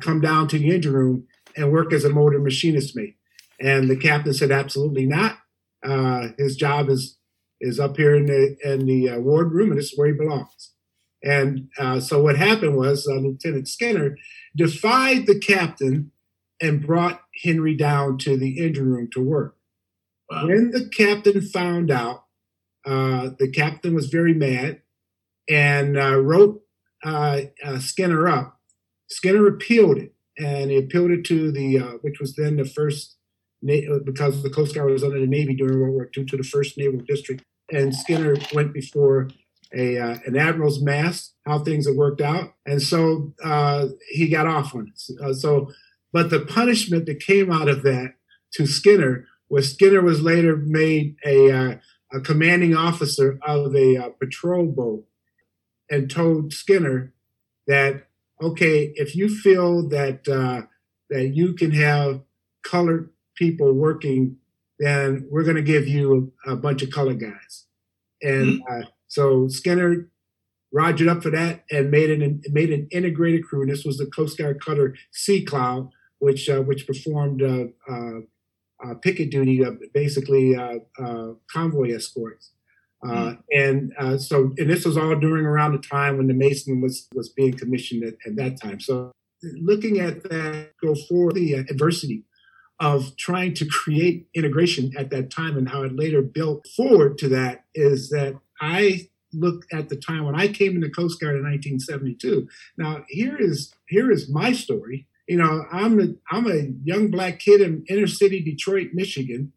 [0.00, 1.26] come down to the engine room
[1.56, 3.16] and work as a motor machinist mate.
[3.60, 5.38] And the captain said, absolutely not.
[6.38, 7.18] his job is
[7.60, 10.72] is up here in the in the uh, wardroom, and this is where he belongs.
[11.22, 14.16] And uh, so what happened was uh, Lieutenant Skinner
[14.56, 16.12] defied the captain
[16.60, 19.56] and brought Henry down to the engine room to work.
[20.30, 20.46] Wow.
[20.46, 22.24] When the captain found out,
[22.86, 24.80] uh, the captain was very mad
[25.48, 26.62] and uh, wrote
[27.04, 27.42] uh,
[27.78, 28.58] Skinner up.
[29.08, 33.16] Skinner appealed it, and he appealed it to the, which was then the first
[33.62, 36.78] because the Coast Guard was under the Navy during World War II to the first
[36.78, 39.28] Naval District and Skinner went before
[39.74, 44.46] a uh, an admiral's mast, how things had worked out, and so uh, he got
[44.46, 45.20] off on it.
[45.22, 45.70] Uh, so,
[46.12, 48.14] but the punishment that came out of that
[48.54, 51.74] to Skinner was Skinner was later made a, uh,
[52.12, 55.04] a commanding officer of a uh, patrol boat,
[55.90, 57.12] and told Skinner
[57.66, 58.06] that
[58.42, 60.66] okay, if you feel that uh,
[61.10, 62.22] that you can have
[62.62, 64.36] colored people working
[64.80, 67.66] then we're going to give you a, a, bunch of color guys.
[68.22, 68.80] And mm-hmm.
[69.10, 70.08] So Skinner
[70.72, 73.62] rogered up for that and made an made an integrated crew.
[73.62, 78.20] And this was the Coast Guard cutter Sea Cloud, which uh, which performed uh, uh,
[78.84, 82.52] uh picket duty, basically uh, convoy escorts.
[83.02, 83.40] Mm-hmm.
[83.98, 87.30] and so, and this was all during around the time when the Mason was was
[87.30, 88.78] being commissioned at, at that time.
[88.78, 89.10] So,
[89.42, 92.24] looking at that go forward, the adversity
[92.78, 97.28] of trying to create integration at that time and how it later built forward to
[97.28, 101.42] that is that I look at the time when I came into Coast Guard in
[101.42, 102.48] 1972.
[102.76, 105.06] Now here is here is my story.
[105.28, 109.52] You know, I'm a I'm a young black kid in inner city Detroit, Michigan,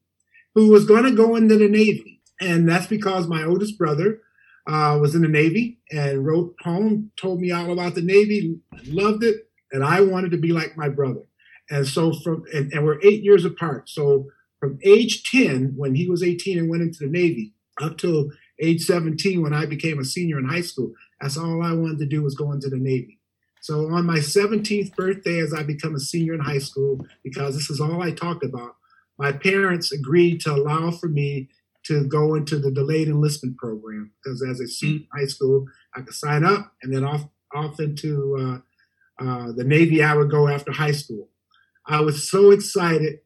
[0.53, 4.21] who was going to go into the Navy, and that's because my oldest brother
[4.67, 9.23] uh, was in the Navy and wrote home, told me all about the Navy, loved
[9.23, 11.21] it, and I wanted to be like my brother.
[11.69, 13.89] And so from and, and we're eight years apart.
[13.89, 14.27] So
[14.59, 18.29] from age 10, when he was 18 and went into the Navy, up till
[18.63, 22.05] age 17 when I became a senior in high school, that's all I wanted to
[22.05, 23.19] do was go into the Navy.
[23.61, 27.69] So on my 17th birthday, as I become a senior in high school, because this
[27.69, 28.75] is all I talked about,
[29.17, 31.49] my parents agreed to allow for me
[31.85, 36.01] to go into the delayed enlistment program because as a senior in high school, I
[36.01, 38.35] could sign up and then off off into
[39.19, 40.03] uh, uh, the Navy.
[40.03, 41.29] I would go after high school.
[41.85, 43.19] I was so excited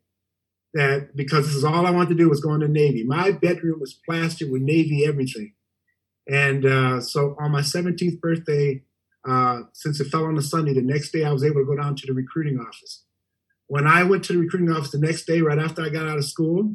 [0.78, 3.04] that because this is all I wanted to do was go into Navy.
[3.04, 5.54] My bedroom was plastered with Navy everything.
[6.28, 8.84] And uh, so on my 17th birthday,
[9.28, 11.76] uh, since it fell on a Sunday, the next day I was able to go
[11.76, 13.04] down to the recruiting office.
[13.68, 16.18] When I went to the recruiting office the next day, right after I got out
[16.18, 16.74] of school,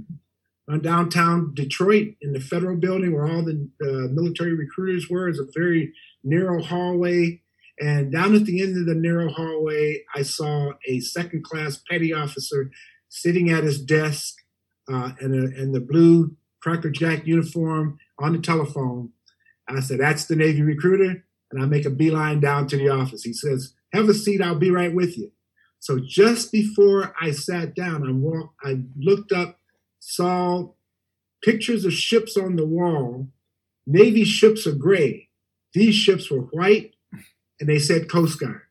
[0.68, 5.38] on downtown Detroit in the federal building where all the uh, military recruiters were, is
[5.38, 7.42] a very narrow hallway
[7.80, 12.12] and down at the end of the narrow hallway, I saw a second class petty
[12.12, 12.70] officer
[13.12, 14.36] sitting at his desk
[14.90, 19.10] uh, in, a, in the blue Cracker Jack uniform on the telephone.
[19.68, 21.24] I said, That's the Navy recruiter.
[21.50, 23.22] And I make a beeline down to the office.
[23.22, 24.40] He says, Have a seat.
[24.40, 25.30] I'll be right with you.
[25.78, 29.58] So just before I sat down, I walked, I looked up,
[29.98, 30.70] saw
[31.42, 33.28] pictures of ships on the wall.
[33.86, 35.28] Navy ships are gray.
[35.74, 36.94] These ships were white
[37.60, 38.61] and they said Coast Guard.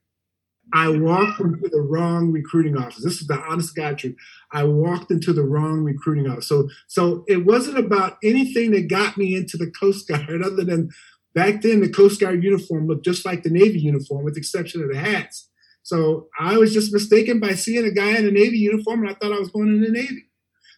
[0.73, 3.03] I walked into the wrong recruiting office.
[3.03, 4.15] This is the honest God truth.
[4.51, 6.47] I walked into the wrong recruiting office.
[6.47, 10.89] So, so it wasn't about anything that got me into the Coast Guard, other than
[11.33, 14.81] back then the Coast Guard uniform looked just like the Navy uniform, with the exception
[14.81, 15.49] of the hats.
[15.83, 19.13] So I was just mistaken by seeing a guy in a Navy uniform, and I
[19.15, 20.25] thought I was going in the Navy.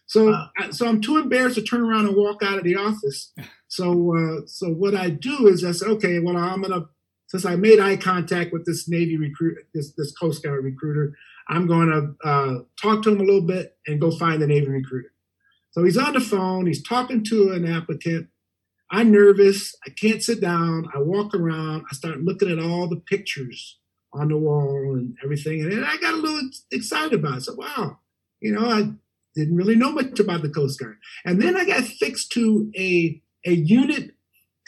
[0.06, 0.48] So, wow.
[0.58, 3.32] I, so I'm too embarrassed to turn around and walk out of the office.
[3.66, 6.84] So, uh, so what I do is I say, okay, well, I'm gonna
[7.26, 11.16] since I made eye contact with this Navy recruit, this this Coast Guard recruiter,
[11.48, 14.68] I'm going to uh, talk to him a little bit and go find the Navy
[14.68, 15.12] recruiter.
[15.72, 16.66] So he's on the phone.
[16.66, 18.28] He's talking to an applicant.
[18.90, 19.74] I'm nervous.
[19.84, 20.88] I can't sit down.
[20.94, 21.84] I walk around.
[21.90, 23.78] I start looking at all the pictures
[24.12, 25.62] on the wall and everything.
[25.62, 27.40] And I got a little excited about it.
[27.42, 27.98] So, wow,
[28.40, 28.92] you know, I
[29.34, 30.96] didn't really know much about the Coast Guard.
[31.24, 34.12] And then I got fixed to a, a unit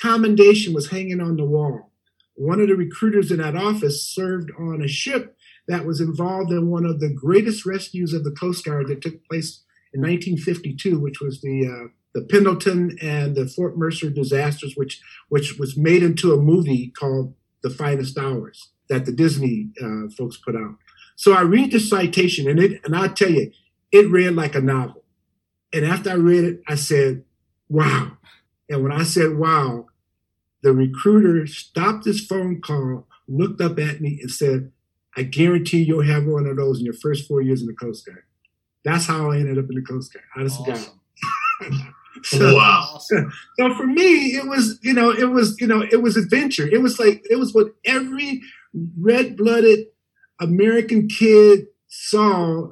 [0.01, 1.93] commendation was hanging on the wall.
[2.37, 5.37] One of the recruiters in that office served on a ship
[5.69, 9.25] that was involved in one of the greatest rescues of the Coast Guard that took
[9.25, 15.01] place in 1952, which was the uh, the Pendleton and the Fort Mercer disasters, which
[15.29, 20.37] which was made into a movie called The Finest Hours that the Disney uh, folks
[20.37, 20.77] put out.
[21.17, 23.51] So I read the citation, and it and I tell you,
[23.93, 25.05] it read like a novel.
[25.73, 27.25] And after I read it, I said,
[27.69, 28.19] "Wow!"
[28.69, 29.87] And when I said "Wow,"
[30.67, 34.73] the recruiter stopped his phone call, looked up at me, and said,
[35.17, 38.05] "I guarantee you'll have one of those in your first four years in the Coast
[38.05, 38.25] Guard."
[38.85, 40.25] That's how I ended up in the Coast Guard.
[40.37, 41.01] Honest awesome.
[41.61, 41.73] God.
[42.25, 42.99] so, wow.
[42.99, 46.67] So for me, it was, you know, it was, you know, it was adventure.
[46.67, 48.43] It was like, it was what every
[48.99, 49.87] red blooded
[50.41, 52.69] American kid saw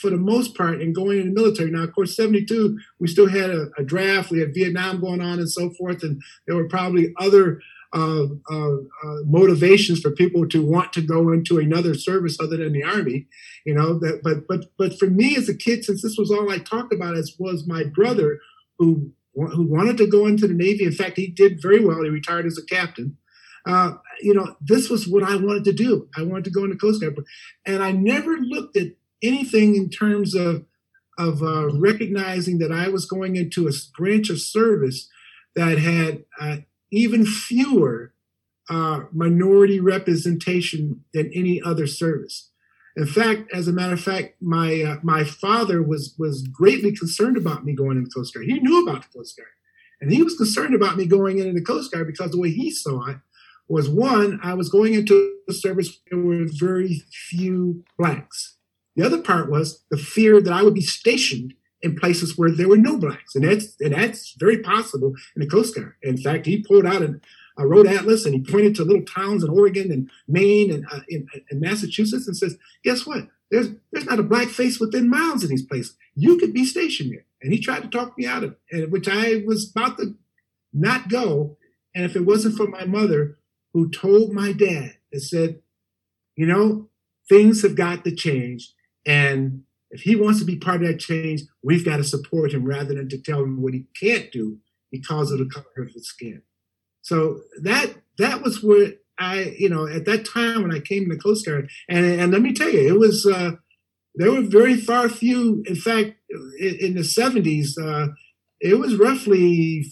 [0.00, 1.70] for the most part in going in the military.
[1.70, 5.38] Now, of course, 72, we still had a, a, draft, we had Vietnam going on
[5.38, 7.60] and so forth, and there were probably other
[7.94, 12.72] uh, uh, uh, motivations for people to want to go into another service other than
[12.72, 13.26] the army,
[13.64, 13.98] you know.
[13.98, 16.92] That, but but but for me as a kid, since this was all I talked
[16.92, 18.40] about, as was my brother
[18.78, 20.84] who who wanted to go into the Navy.
[20.84, 22.02] In fact, he did very well.
[22.02, 23.16] He retired as a captain.
[23.68, 26.08] Uh, you know, this was what I wanted to do.
[26.16, 27.18] I wanted to go into Coast Guard,
[27.66, 30.64] and I never looked at anything in terms of
[31.18, 35.08] of uh, recognizing that I was going into a branch of service
[35.54, 36.58] that had uh,
[36.92, 38.14] even fewer
[38.70, 42.50] uh, minority representation than any other service.
[42.96, 47.36] In fact, as a matter of fact, my uh, my father was was greatly concerned
[47.36, 48.46] about me going into Coast Guard.
[48.46, 49.50] He knew about the Coast Guard,
[50.00, 52.70] and he was concerned about me going into the Coast Guard because the way he
[52.70, 53.18] saw it
[53.68, 58.56] was one, I was going into a service where there were very few blacks.
[58.96, 62.68] The other part was the fear that I would be stationed in places where there
[62.68, 65.94] were no blacks, and that's and that's very possible in the Coast Guard.
[66.02, 67.20] In fact, he pulled out a,
[67.56, 71.00] a road atlas and he pointed to little towns in Oregon and Maine and uh,
[71.08, 73.28] in, in, Massachusetts and says, "Guess what?
[73.50, 75.96] There's there's not a black face within miles of these places.
[76.16, 79.08] You could be stationed here." And he tried to talk me out of it, which
[79.08, 80.16] I was about to
[80.72, 81.56] not go.
[81.94, 83.37] And if it wasn't for my mother,
[83.78, 85.62] who told my dad and said,
[86.34, 86.88] "You know,
[87.28, 88.72] things have got to change,
[89.06, 92.64] and if he wants to be part of that change, we've got to support him
[92.64, 94.58] rather than to tell him what he can't do
[94.90, 96.42] because of the color of his skin.
[97.02, 101.16] So that that was what I, you know, at that time when I came the
[101.16, 103.52] Coast Guard, and and let me tell you, it was uh,
[104.16, 105.62] there were very far few.
[105.66, 106.14] In fact,
[106.58, 108.08] in, in the seventies, uh,
[108.60, 109.86] it was roughly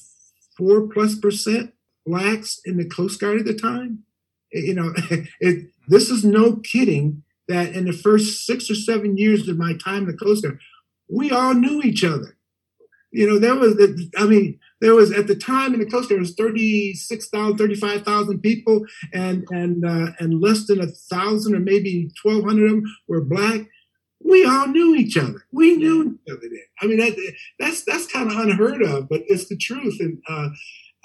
[0.58, 1.72] four plus percent
[2.06, 4.04] blacks in the Coast Guard at the time.
[4.52, 4.92] You know,
[5.40, 9.74] it, this is no kidding that in the first six or seven years of my
[9.74, 10.60] time in the Coast Guard,
[11.08, 12.36] we all knew each other.
[13.12, 13.80] You know, there was,
[14.18, 18.40] I mean, there was at the time in the Coast Guard, there was 36,000, 35,000
[18.40, 23.22] people, and and uh, and less than a thousand or maybe 1,200 of them were
[23.22, 23.62] black.
[24.22, 25.44] We all knew each other.
[25.52, 26.60] We knew each other then.
[26.82, 29.98] I mean, that, that's that's kind of unheard of, but it's the truth.
[30.00, 30.48] And uh,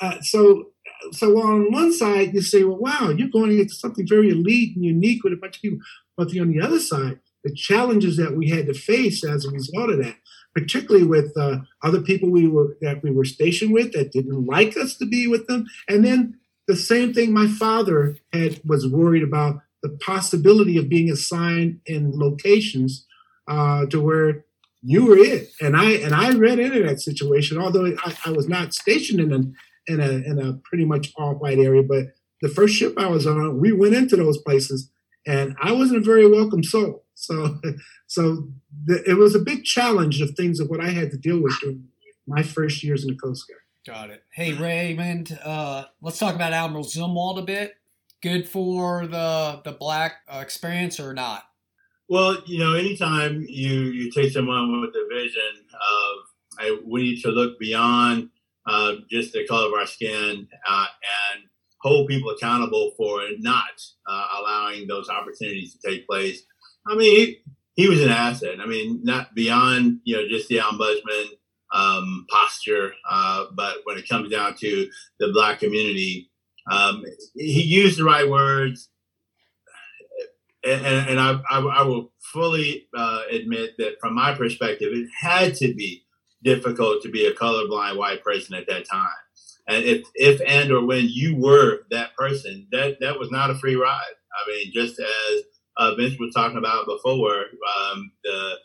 [0.01, 0.70] uh, so
[1.11, 4.85] so on one side you say, well, wow, you're going into something very elite and
[4.85, 5.79] unique with a bunch of people.
[6.17, 9.51] But the, on the other side, the challenges that we had to face as a
[9.51, 10.15] result of that,
[10.53, 14.77] particularly with uh, other people we were that we were stationed with that didn't like
[14.77, 16.37] us to be with them, and then
[16.67, 22.17] the same thing my father had was worried about the possibility of being assigned in
[22.17, 23.07] locations
[23.47, 24.45] uh, to where
[24.83, 27.57] you were it, and I and I read into that situation.
[27.57, 29.39] Although I, I was not stationed in a
[29.87, 32.05] in a in a pretty much all white area, but
[32.41, 34.89] the first ship I was on, we went into those places
[35.27, 37.05] and I wasn't a very welcome soul.
[37.13, 37.59] So,
[38.07, 38.47] so
[38.85, 41.57] the, it was a big challenge of things of what I had to deal with
[41.59, 41.87] during
[42.27, 43.59] my first years in the Coast Guard.
[43.85, 44.23] Got it.
[44.33, 47.75] Hey Raymond, uh, let's talk about Admiral Zumwalt a bit.
[48.21, 51.43] Good for the the black uh, experience or not?
[52.07, 57.21] Well, you know, anytime you you take someone with a vision of I, we need
[57.21, 58.29] to look beyond
[58.65, 60.85] uh, just the color of our skin uh,
[61.33, 61.43] and
[61.81, 66.43] hold people accountable for not uh, allowing those opportunities to take place.
[66.87, 67.41] I mean, he,
[67.75, 68.59] he, was an asset.
[68.59, 71.25] I mean, not beyond you know just the ombudsman
[71.73, 74.89] um, posture, uh, but when it comes down to
[75.19, 76.29] the black community,
[76.69, 77.03] um,
[77.35, 78.89] he used the right words.
[80.63, 85.55] and, and I, I, I, will fully uh, admit that from my perspective, it had
[85.55, 86.03] to be
[86.43, 89.09] difficult to be a colorblind white person at that time.
[89.67, 93.55] And if, if and or when you were that person, that, that was not a
[93.55, 94.15] free ride.
[94.33, 95.43] I mean, just as
[95.77, 97.45] uh, Vince was talking about before,
[97.91, 98.55] um, the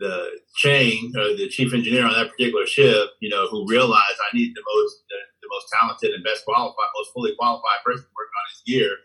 [0.00, 4.34] the chain or the chief engineer on that particular ship, you know, who realized I
[4.34, 8.38] need the most the, the most talented and best qualified, most fully qualified person working
[8.40, 8.96] on his gear,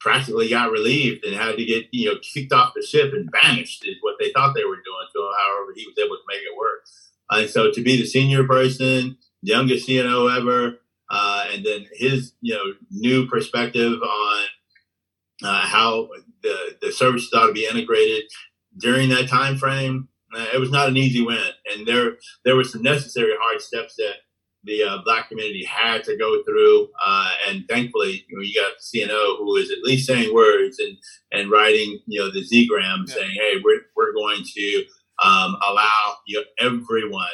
[0.00, 3.86] practically got relieved and had to get you know kicked off the ship and banished
[3.86, 5.06] is what they thought they were doing.
[5.14, 6.84] So, however, he was able to make it work.
[7.30, 12.54] And so, to be the senior person, youngest CNO ever, uh, and then his you
[12.54, 14.44] know new perspective on
[15.44, 16.08] uh, how
[16.42, 18.24] the the services ought to be integrated
[18.78, 22.64] during that time frame, uh, it was not an easy win, and there there were
[22.64, 24.14] some necessary hard steps that
[24.64, 26.88] the uh, black community had to go through.
[27.04, 30.96] Uh, and thankfully, you, know, you got CNO who is at least saying words and
[31.32, 33.14] and writing, you know, the Z-gram yeah.
[33.14, 34.84] saying, "Hey, we're we're going to
[35.22, 37.26] um, allow you know, everyone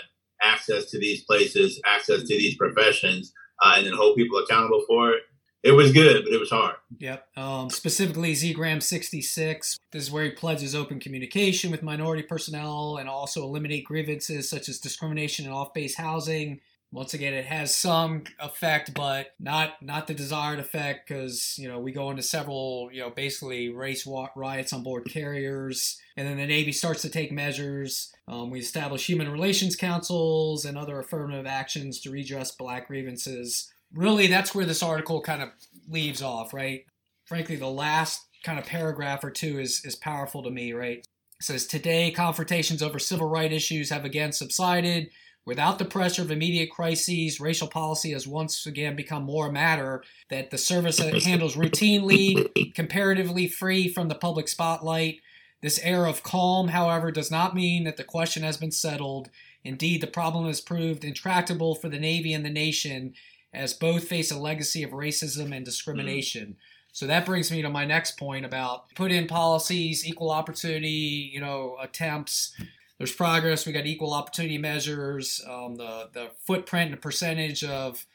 [0.42, 3.32] access to these places, access to these professions,
[3.62, 5.22] uh, and then hold people accountable for it."
[5.64, 6.76] it was good, but it was hard.
[6.98, 7.26] Yep.
[7.38, 9.78] Um, specifically, ZGram 66.
[9.90, 14.68] This is where he pledges open communication with minority personnel and also eliminate grievances such
[14.68, 16.60] as discrimination in off-base housing.
[16.94, 21.78] Once again, it has some effect, but not not the desired effect because you know
[21.78, 26.46] we go into several you know basically race riots on board carriers, and then the
[26.46, 28.12] Navy starts to take measures.
[28.28, 34.26] Um, we establish human relations councils and other affirmative actions to redress black grievances really
[34.26, 35.50] that's where this article kind of
[35.88, 36.84] leaves off, right?
[37.26, 40.98] Frankly, the last kind of paragraph or two is is powerful to me, right?
[40.98, 45.10] It says today confrontations over civil rights issues have again subsided.
[45.46, 50.02] Without the pressure of immediate crises, racial policy has once again become more a matter
[50.30, 55.20] that the service handles routinely, comparatively free from the public spotlight.
[55.60, 59.28] This air of calm, however, does not mean that the question has been settled.
[59.62, 63.14] Indeed, the problem has proved intractable for the Navy and the nation,
[63.52, 66.48] as both face a legacy of racism and discrimination.
[66.48, 66.56] Mm.
[66.92, 71.40] So that brings me to my next point about put in policies, equal opportunity, you
[71.40, 72.54] know, attempts.
[72.98, 73.66] There's progress.
[73.66, 75.42] We got equal opportunity measures.
[75.48, 78.06] Um, the the footprint and the percentage of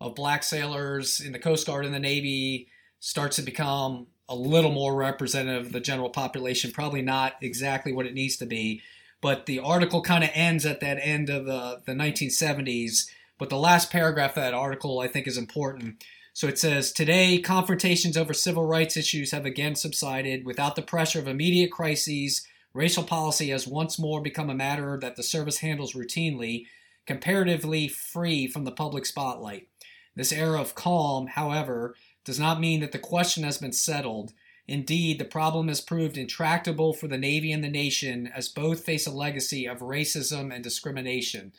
[0.00, 2.68] of black sailors in the Coast Guard and the Navy
[3.00, 6.72] starts to become a little more representative of the general population.
[6.72, 8.82] Probably not exactly what it needs to be,
[9.20, 13.06] but the article kind of ends at that end of the, the 1970s
[13.38, 16.04] but the last paragraph of that article I think is important.
[16.32, 20.44] So it says Today, confrontations over civil rights issues have again subsided.
[20.44, 22.46] Without the pressure of immediate crises,
[22.76, 26.66] racial policy has once more become a matter that the service handles routinely,
[27.06, 29.68] comparatively free from the public spotlight.
[30.14, 34.32] This era of calm, however, does not mean that the question has been settled.
[34.68, 39.06] Indeed, the problem has proved intractable for the Navy and the nation as both face
[39.06, 41.52] a legacy of racism and discrimination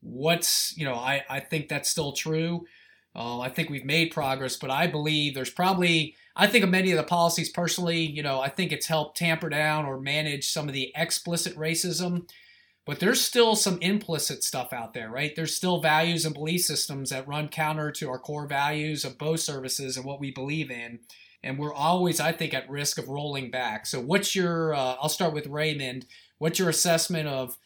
[0.00, 2.66] what's you know I, I think that's still true
[3.14, 6.90] uh, i think we've made progress but i believe there's probably i think of many
[6.90, 10.68] of the policies personally you know i think it's helped tamper down or manage some
[10.68, 12.28] of the explicit racism
[12.88, 15.36] but there's still some implicit stuff out there right?
[15.36, 19.40] There's still values and belief systems that run counter to our core values of both
[19.40, 21.00] services and what we believe in
[21.42, 23.84] and we're always i think at risk of rolling back.
[23.86, 26.06] So what's your uh, i'll start with raymond.
[26.38, 27.58] What's your assessment of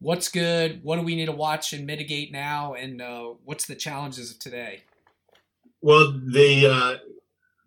[0.00, 3.74] what's good, what do we need to watch and mitigate now, and uh, what's the
[3.74, 4.82] challenges of today?
[5.80, 6.96] Well, the uh,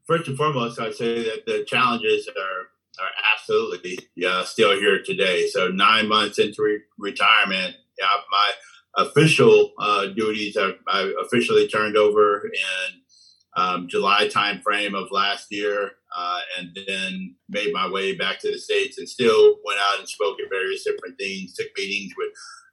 [0.06, 2.70] first and foremost, I'd say that the challenges are
[3.02, 5.48] are absolutely yeah, still here today.
[5.48, 8.52] So nine months into re- retirement, yeah, my
[8.98, 13.02] official uh, duties are I officially turned over in
[13.60, 18.58] um, July timeframe of last year, uh, and then made my way back to the
[18.58, 22.30] states, and still went out and spoke at various different things, took meetings with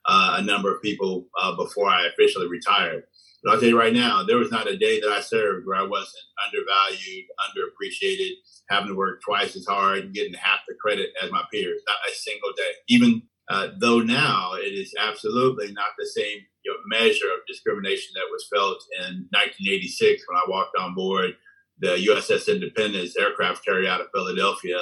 [0.06, 3.04] uh, a number of people uh, before I officially retired.
[3.42, 5.76] But I'll tell you right now, there was not a day that I served where
[5.76, 8.32] I wasn't undervalued, underappreciated,
[8.70, 11.80] having to work twice as hard, getting half the credit as my peers.
[11.86, 12.72] Not a single day.
[12.88, 18.12] Even uh, though now it is absolutely not the same you know, measure of discrimination
[18.14, 21.36] that was felt in 1986 when I walked on board
[21.78, 24.78] the USS Independence aircraft carrier out of Philadelphia.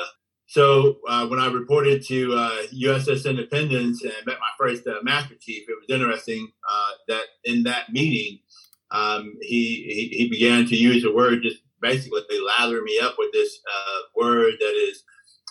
[0.47, 5.35] So uh, when I reported to uh, USS Independence and met my first uh, master
[5.41, 8.39] chief, it was interesting uh, that in that meeting,
[8.91, 12.21] um, he, he, he began to use a word just basically
[12.59, 15.03] lather me up with this uh, word that is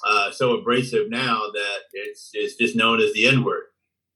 [0.07, 3.65] uh, so abrasive now that it's, it's just known as the N word.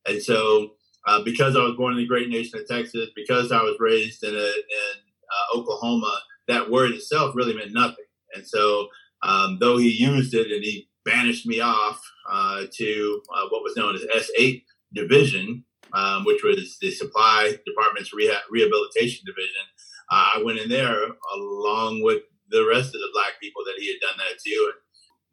[0.07, 0.76] And so
[1.07, 4.23] uh, because I was born in the great nation of Texas, because I was raised
[4.23, 4.97] in, a, in
[5.31, 6.13] uh, Oklahoma,
[6.47, 8.05] that word itself really meant nothing.
[8.35, 8.89] And so
[9.23, 13.75] um, though he used it and he banished me off uh, to uh, what was
[13.77, 19.63] known as S8 Division, um, which was the Supply Department's reha- Rehabilitation Division.
[20.11, 20.97] Uh, I went in there
[21.35, 24.71] along with the rest of the black people that he had done that to.
[24.73, 24.81] And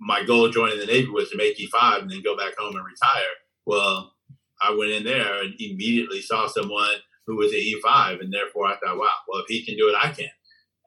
[0.01, 2.85] my goal joining the Navy was to make E5 and then go back home and
[2.85, 3.35] retire.
[3.67, 4.14] Well,
[4.63, 6.97] I went in there and immediately saw someone
[7.27, 9.97] who was an E5, and therefore I thought, wow, well, if he can do it,
[10.01, 10.29] I can.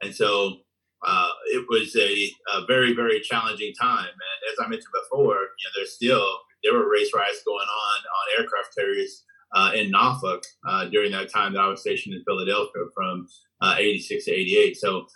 [0.01, 0.57] And so
[1.05, 4.07] uh, it was a, a, very, very challenging time.
[4.07, 6.25] And as I mentioned before, you know, there's still
[6.63, 11.31] there were race riots going on on aircraft carriers uh, in Norfolk uh, during that
[11.31, 13.27] time that I was stationed in Philadelphia from
[13.61, 14.77] uh, 86 to 88.
[14.77, 15.07] So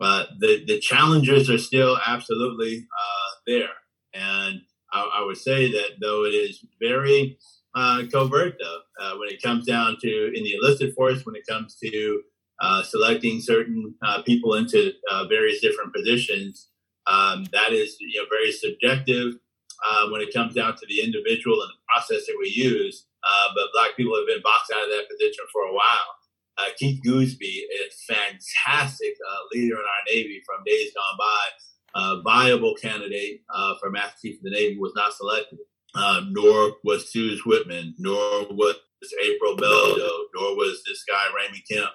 [0.00, 3.68] uh, the the challenges are still absolutely uh, there,
[4.14, 4.62] and
[4.92, 7.36] I, I, would say that though it is very
[7.74, 12.22] covert, though, when it comes down to in the enlisted force, when it comes to
[12.60, 16.68] uh, selecting certain uh, people into uh, various different positions.
[17.06, 19.34] Um, that is you know, very subjective
[19.90, 23.06] uh, when it comes down to the individual and the process that we use.
[23.24, 26.10] Uh, but Black people have been boxed out of that position for a while.
[26.58, 29.16] Uh, Keith Gooseby, a fantastic
[29.54, 31.40] leader in our Navy from days gone by,
[31.94, 33.40] a viable candidate
[33.80, 35.58] for Master Chief of the Navy, was not selected.
[35.94, 38.76] Nor was Suze Whitman, nor was
[39.22, 41.90] April Beldo, nor was this guy Ramey Kemp.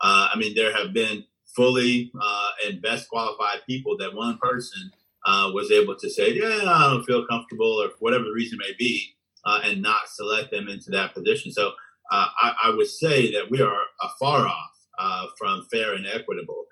[0.00, 1.24] Uh, I mean, there have been
[1.54, 4.90] fully uh, and best qualified people that one person
[5.26, 8.72] uh, was able to say, yeah, I don't feel comfortable, or whatever the reason may
[8.78, 11.52] be, uh, and not select them into that position.
[11.52, 11.72] So
[12.10, 13.76] uh, I, I, would say that we are
[14.18, 16.64] far off from fair and equitable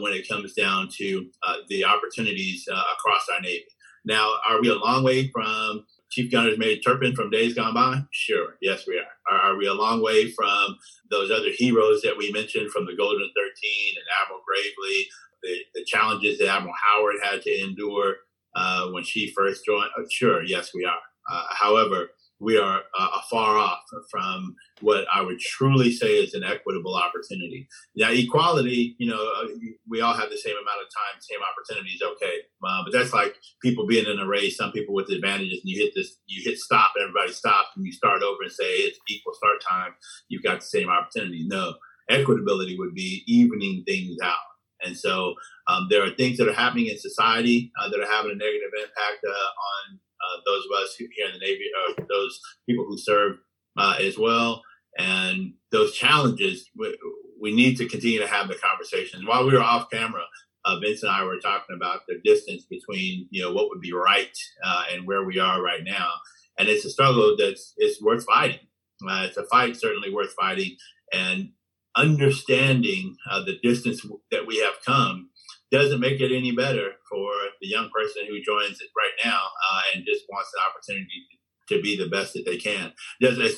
[0.00, 1.26] when it comes down to
[1.68, 3.64] the opportunities across our Navy.
[4.04, 8.02] Now, are we a long way from Chief Gunner's Mate Turpin from days gone by?
[8.10, 9.34] Sure, yes, we are.
[9.34, 9.52] are.
[9.52, 10.76] Are we a long way from
[11.10, 15.08] those other heroes that we mentioned from the Golden 13 and Admiral Gravely,
[15.42, 18.16] the, the challenges that Admiral Howard had to endure
[18.54, 19.88] uh, when she first joined?
[19.98, 21.00] Uh, sure, yes, we are.
[21.32, 22.10] Uh, however,
[22.42, 23.78] we are uh, far off
[24.10, 27.68] from what I would truly say is an equitable opportunity.
[27.94, 29.46] Now, equality, you know, uh,
[29.88, 32.38] we all have the same amount of time, same opportunities, okay.
[32.66, 35.80] Uh, but that's like people being in a race, some people with advantages, and you
[35.80, 38.98] hit this, you hit stop, and everybody stops, and you start over and say it's
[39.08, 39.94] equal start time,
[40.28, 41.44] you've got the same opportunity.
[41.46, 41.74] No,
[42.10, 44.36] equitability would be evening things out.
[44.84, 45.34] And so
[45.68, 48.72] um, there are things that are happening in society uh, that are having a negative
[48.76, 52.98] impact uh, on uh, those of us here in the Navy, uh, those people who
[52.98, 53.38] serve
[53.76, 54.62] uh, as well,
[54.98, 56.68] and those challenges.
[56.76, 56.96] We,
[57.40, 59.26] we, need to continue to have the conversations.
[59.26, 60.22] While we were off camera,
[60.64, 63.92] uh, Vince and I were talking about the distance between you know what would be
[63.92, 66.10] right uh, and where we are right now,
[66.58, 68.60] and it's a struggle that's it's worth fighting.
[69.08, 70.76] Uh, it's a fight certainly worth fighting,
[71.12, 71.50] and
[71.96, 73.14] understanding
[73.44, 75.28] the distance that we have come
[75.72, 79.80] doesn't make it any better for the young person who joins it right now uh,
[79.94, 80.01] and
[80.32, 81.06] wants the opportunity
[81.68, 82.92] to, be the best that they can.
[83.20, 83.48] There's a,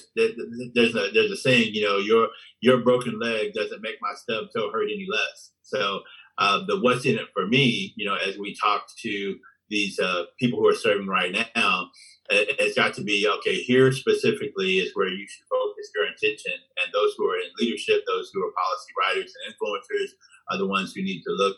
[0.75, 2.29] there's a there's a saying, you know, your
[2.61, 5.51] your broken leg doesn't make my stub toe hurt any less.
[5.63, 6.03] So
[6.39, 9.37] uh, the what's in it for me, you know, as we talk to
[9.69, 11.89] these uh, people who are serving right now,
[12.31, 13.57] it's got to be okay.
[13.57, 18.05] Here specifically is where you should focus your attention, and those who are in leadership,
[18.07, 20.11] those who are policy writers and influencers,
[20.51, 21.57] are the ones who need to look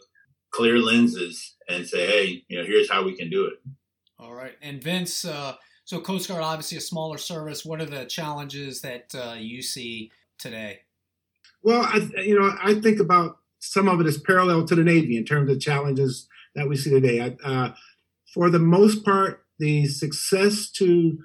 [0.53, 3.55] clear lenses and say, hey, you know, here's how we can do it.
[4.19, 4.55] All right.
[4.63, 5.55] And Vince, uh,
[5.85, 7.65] so Coast Guard, obviously a smaller service.
[7.65, 10.81] What are the challenges that uh, you see today?
[11.63, 15.17] Well, I, you know, I think about some of it is parallel to the Navy
[15.17, 17.37] in terms of challenges that we see today.
[17.45, 17.71] Uh,
[18.33, 21.19] for the most part, the success to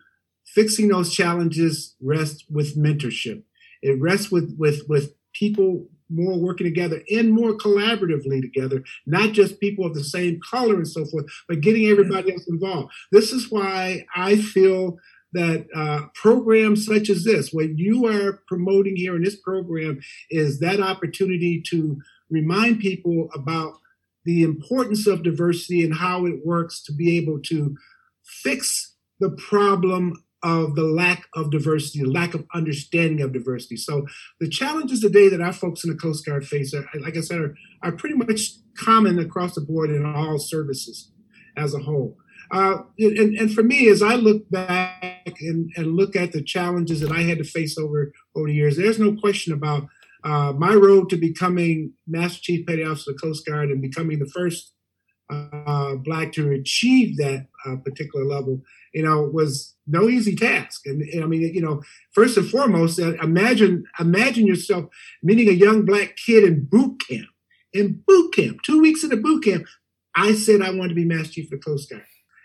[0.45, 3.43] fixing those challenges rests with mentorship.
[3.81, 9.59] It rests with with with people more working together and more collaboratively together, not just
[9.59, 12.91] people of the same color and so forth, but getting everybody else involved.
[13.11, 14.97] This is why I feel
[15.33, 19.99] that uh, programs such as this, what you are promoting here in this program,
[20.29, 21.97] is that opportunity to
[22.29, 23.73] remind people about
[24.25, 27.75] the importance of diversity and how it works to be able to
[28.23, 33.77] fix the problem of the lack of diversity, the lack of understanding of diversity.
[33.77, 34.07] So
[34.39, 37.39] the challenges today that our folks in the Coast Guard face, are, like I said,
[37.39, 41.11] are, are pretty much common across the board in all services
[41.57, 42.17] as a whole.
[42.51, 46.99] Uh, and, and for me, as I look back and, and look at the challenges
[46.99, 49.87] that I had to face over over the years, there's no question about
[50.23, 54.19] uh, my road to becoming Master Chief Petty Officer of the Coast Guard and becoming
[54.19, 54.73] the first
[55.31, 58.61] uh, black to achieve that uh, particular level,
[58.93, 60.85] you know, was no easy task.
[60.85, 64.85] And, and, I mean, you know, first and foremost, uh, imagine imagine yourself
[65.23, 67.27] meeting a young black kid in boot camp.
[67.73, 69.65] In boot camp, two weeks in a boot camp,
[70.15, 72.03] I said I wanted to be Master Chief of the Coast Guard.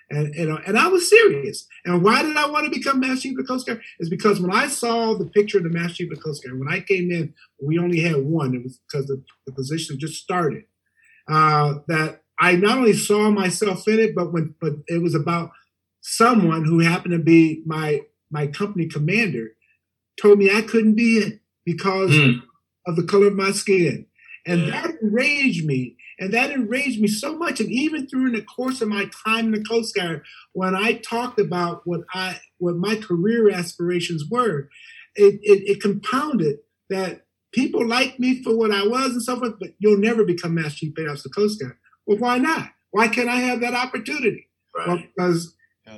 [0.09, 1.67] And, and, uh, and I was serious.
[1.85, 3.83] And why did I want to become Master Chief of the Coast Guard?
[3.99, 6.61] Is because when I saw the picture of the Master Chief of the Coast Guard,
[6.61, 8.55] when I came in, we only had one.
[8.55, 10.63] It was because the, the position just started.
[11.29, 15.51] Uh, that I not only saw myself in it, but when but it was about
[16.01, 19.53] someone who happened to be my my company commander
[20.21, 22.41] told me I couldn't be it because mm.
[22.87, 24.07] of the color of my skin.
[24.47, 25.97] And that enraged me.
[26.19, 27.61] And that enraged me so much.
[27.61, 30.23] And even through the course of my time in the Coast Guard,
[30.53, 34.69] when I talked about what I what my career aspirations were,
[35.15, 36.59] it, it, it compounded
[36.89, 40.55] that people like me for what I was and so forth, but you'll never become
[40.55, 41.77] Master Chief Petty Officer Coast Guard.
[42.07, 42.71] Well, why not?
[42.91, 44.49] Why can't I have that opportunity?
[44.75, 44.89] Right.
[44.89, 45.55] Well, because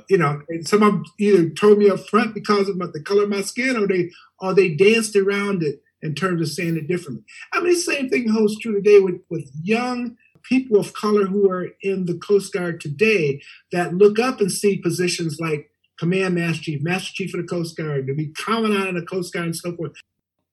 [0.07, 3.41] you know, some someone either told me up front because of the color of my
[3.41, 7.23] skin, or they or they danced around it in terms of saying it differently.
[7.53, 11.49] I mean, the same thing holds true today with, with young people of color who
[11.49, 13.41] are in the Coast Guard today
[13.71, 17.75] that look up and see positions like Command Master Chief, Master Chief of the Coast
[17.75, 19.91] Guard, to be commandant of the Coast Guard and so forth.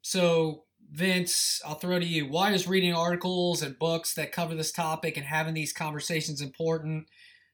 [0.02, 2.26] So, Vince, I'll throw to you.
[2.26, 7.08] Why is reading articles and books that cover this topic and having these conversations important?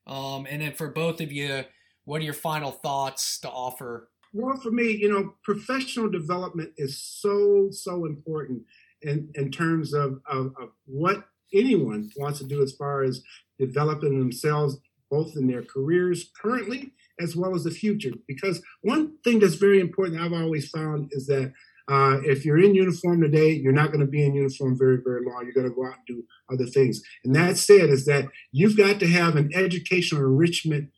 [0.06, 1.64] Um, and then for both of you,
[2.04, 6.98] what are your final thoughts to offer well, for me, you know, professional development is
[6.98, 8.62] so, so important
[9.02, 13.22] in, in terms of, of, of what anyone wants to do as far as
[13.58, 14.78] developing themselves,
[15.10, 18.12] both in their careers currently as well as the future.
[18.26, 21.52] Because one thing that's very important I've always found is that
[21.92, 25.22] uh, if you're in uniform today, you're not going to be in uniform very, very
[25.26, 25.42] long.
[25.44, 27.02] You're going to go out and do other things.
[27.22, 30.88] And that said, is that you've got to have an educational enrichment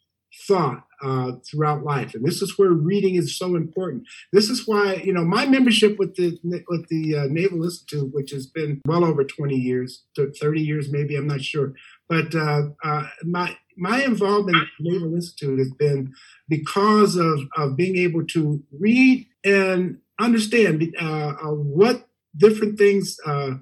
[0.47, 4.05] thought uh, throughout life, and this is where reading is so important.
[4.33, 6.39] This is why you know my membership with the
[6.69, 11.15] with the uh, Naval Institute, which has been well over 20 years, 30 years maybe,
[11.17, 11.75] I'm not sure,
[12.09, 16.13] but uh, uh my my involvement in the Naval Institute has been
[16.49, 23.55] because of, of being able to read and understand uh, uh, what different things uh,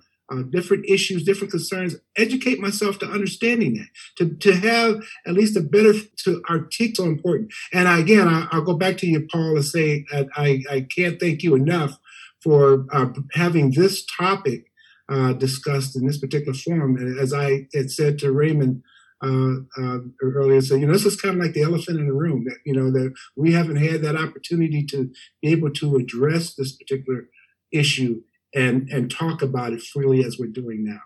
[0.51, 5.61] different issues, different concerns, educate myself to understanding that, to, to have at least a
[5.61, 7.53] better, to articulate so important.
[7.73, 11.43] And again, I, will go back to you, Paul, and say I, I can't thank
[11.43, 11.99] you enough
[12.43, 14.71] for uh, having this topic
[15.09, 16.97] uh, discussed in this particular forum.
[16.97, 18.83] And as I had said to Raymond
[19.23, 22.13] uh, uh, earlier, so you know, this is kind of like the elephant in the
[22.13, 22.45] room.
[22.45, 25.11] That you know that we haven't had that opportunity to
[25.41, 27.29] be able to address this particular
[27.71, 28.23] issue
[28.55, 31.01] and and talk about it freely as we're doing now.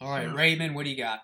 [0.00, 1.20] All right, Raymond, what do you got?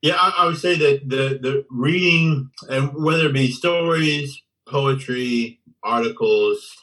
[0.00, 5.60] Yeah, I, I would say that the the reading and whether it be stories, poetry,
[5.82, 6.74] articles,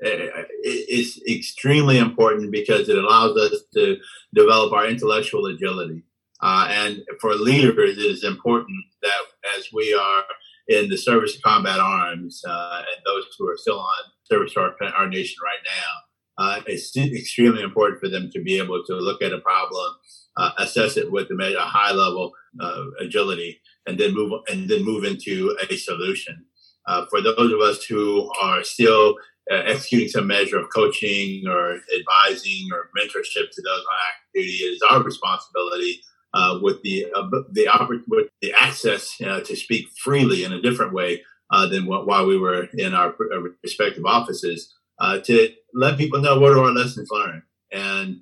[0.00, 3.96] is extremely important because it allows us to
[4.34, 6.02] develop our intellectual agility.
[6.42, 9.20] Uh, and for leaders, it is important that
[9.56, 10.24] as we are
[10.68, 14.60] in the service of combat arms uh, and those who are still on service to
[14.60, 18.94] our, our nation right now, uh, it's extremely important for them to be able to
[18.94, 19.94] look at a problem,
[20.36, 25.04] uh, assess it with a high level uh, agility, and then move and then move
[25.04, 26.44] into a solution.
[26.88, 29.14] Uh, for those of us who are still
[29.50, 34.72] executing some measure of coaching or advising or mentorship to those on active duty, it
[34.72, 36.00] is our responsibility
[36.34, 37.06] uh, with the
[37.52, 41.22] the with the access to speak freely in a different way
[41.70, 43.14] than what, while we were in our
[43.62, 47.42] respective offices uh, to let people know what are our lessons learned.
[47.72, 48.20] And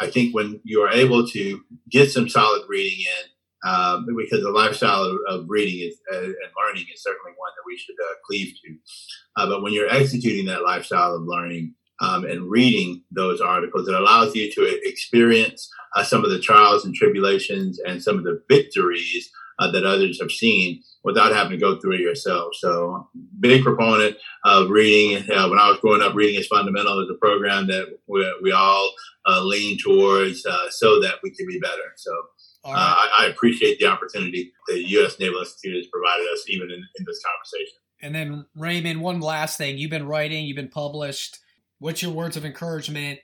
[0.00, 4.50] I think when you are able to get some solid reading in, um, because the
[4.50, 8.14] lifestyle of, of reading is, uh, and learning is certainly one that we should uh,
[8.26, 8.76] cleave to.
[9.36, 13.94] Uh, but when you're executing that lifestyle of learning um, and reading those articles, it
[13.94, 18.42] allows you to experience uh, some of the trials and tribulations and some of the
[18.48, 22.54] victories uh, that others have seen without having to go through it yourself.
[22.54, 25.30] So, big proponent of reading.
[25.30, 27.00] Uh, when I was growing up, reading is fundamental.
[27.00, 28.90] Is a program that we, we all
[29.26, 31.92] uh, lean towards uh, so that we can be better.
[31.96, 32.12] So,
[32.64, 33.08] uh, right.
[33.18, 35.18] I, I, appreciate the opportunity the U.S.
[35.18, 37.78] Naval Institute has provided us, even in, in this conversation.
[38.02, 39.78] And then, Raymond, one last thing.
[39.78, 41.38] You've been writing, you've been published.
[41.80, 43.18] What's your words of encouragement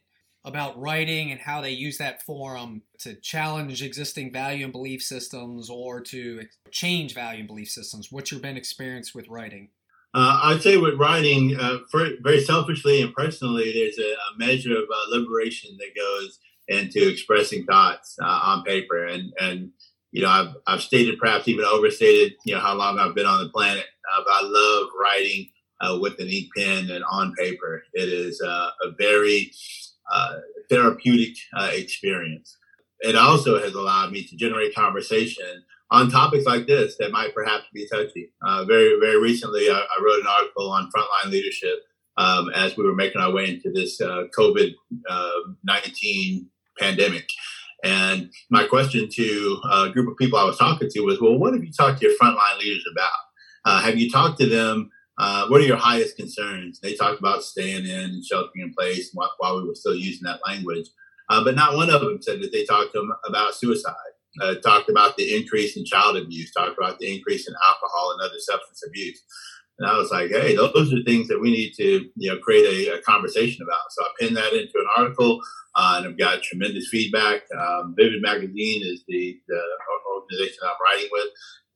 [0.46, 5.68] about writing and how they use that forum to challenge existing value and belief systems
[5.68, 6.40] or to
[6.70, 8.12] change value and belief systems.
[8.12, 9.70] What's your been experience with writing?
[10.14, 14.76] Uh, I'd say with writing, uh, for, very selfishly and personally, there's a, a measure
[14.76, 16.38] of uh, liberation that goes
[16.68, 19.04] into expressing thoughts uh, on paper.
[19.04, 19.70] And, and,
[20.12, 23.42] you know, I've, I've stated, perhaps even overstated, you know, how long I've been on
[23.42, 23.84] the planet.
[24.14, 25.48] Uh, but I love writing
[25.80, 27.82] uh, with an ink pen and on paper.
[27.94, 29.52] It is a very
[30.12, 30.36] uh,
[30.70, 32.56] therapeutic uh, experience.
[33.00, 37.64] it also has allowed me to generate conversation on topics like this that might perhaps
[37.72, 38.32] be touchy.
[38.42, 41.80] Uh, very, very recently, I, I, wrote an article on frontline leadership
[42.16, 44.74] um, as we were making our way into this uh, COVID
[45.08, 45.30] uh,
[45.64, 46.48] 19
[46.78, 47.28] pandemic.
[47.84, 51.52] And my question to a group of people I was talking to was, well, what
[51.52, 53.10] have you talked to your frontline leaders about?
[53.64, 54.90] Uh, have you talked to them?
[55.18, 56.78] Uh, what are your highest concerns?
[56.80, 60.24] They talked about staying in and sheltering in place while, while we were still using
[60.24, 60.86] that language.
[61.28, 63.94] Uh, but not one of them said that they talked to them about suicide.
[64.42, 68.20] Uh, talked about the increase in child abuse, talked about the increase in alcohol and
[68.20, 69.22] other substance abuse.
[69.78, 72.88] And I was like, hey, those are things that we need to, you know, create
[72.88, 73.80] a, a conversation about.
[73.90, 75.40] So I pinned that into an article,
[75.74, 77.42] uh, and I've got tremendous feedback.
[77.58, 79.60] Um, Vivid Magazine is the, the
[80.14, 81.28] organization I'm writing with,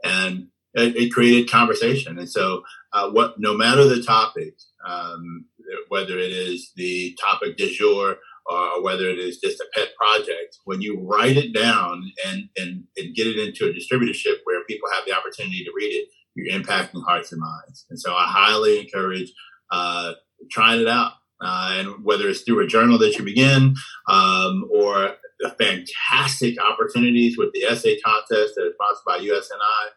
[0.05, 2.18] and it, it created conversation.
[2.18, 2.62] And so,
[2.93, 4.55] uh, what, no matter the topic,
[4.87, 5.47] um,
[5.89, 8.16] whether it is the topic du jour
[8.47, 12.85] or whether it is just a pet project, when you write it down and, and,
[12.97, 16.59] and get it into a distributorship where people have the opportunity to read it, you're
[16.59, 17.87] impacting hearts and minds.
[17.91, 19.33] And so I highly encourage
[19.71, 20.12] uh,
[20.51, 21.12] trying it out.
[21.43, 23.75] Uh, and whether it's through a journal that you begin
[24.09, 29.89] um, or the fantastic opportunities with the essay contest that is sponsored by USNI,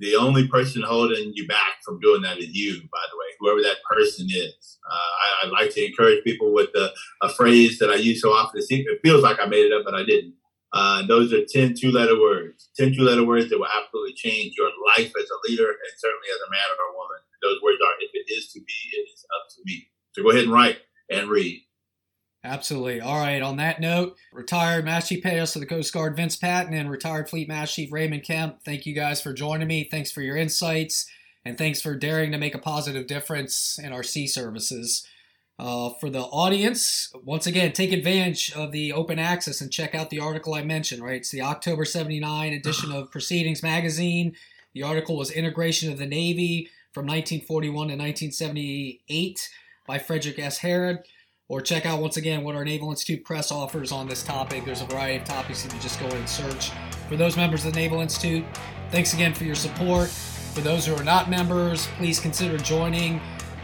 [0.00, 3.62] the only person holding you back from doing that is you, by the way, whoever
[3.62, 4.78] that person is.
[4.90, 6.92] Uh, I, I, like to encourage people with the,
[7.22, 8.60] a phrase that I use so often.
[8.68, 10.34] It feels like I made it up, but I didn't.
[10.74, 14.54] Uh, those are 10 two letter words, 10 two letter words that will absolutely change
[14.58, 17.18] your life as a leader and certainly as a man or a woman.
[17.42, 19.86] Those words are, if it is to be, it is up to me.
[20.12, 20.78] So go ahead and write
[21.10, 21.62] and read.
[22.44, 23.00] Absolutely.
[23.00, 23.40] All right.
[23.40, 27.48] On that note, retired Master Chief of the Coast Guard Vince Patton and retired Fleet
[27.48, 28.62] Master Chief Raymond Kemp.
[28.62, 29.88] Thank you guys for joining me.
[29.90, 31.10] Thanks for your insights
[31.46, 35.06] and thanks for daring to make a positive difference in our sea services.
[35.58, 40.10] Uh, for the audience, once again, take advantage of the open access and check out
[40.10, 41.16] the article I mentioned, right?
[41.16, 44.34] It's the October 79 edition of Proceedings Magazine.
[44.74, 49.48] The article was Integration of the Navy from 1941 to 1978
[49.86, 50.58] by Frederick S.
[50.58, 51.04] Harrod
[51.48, 54.64] or check out once again what our Naval Institute Press offers on this topic.
[54.64, 56.70] There's a variety of topics you can just go and search.
[57.08, 58.44] For those members of the Naval Institute,
[58.90, 60.08] thanks again for your support.
[60.08, 63.20] For those who are not members, please consider joining.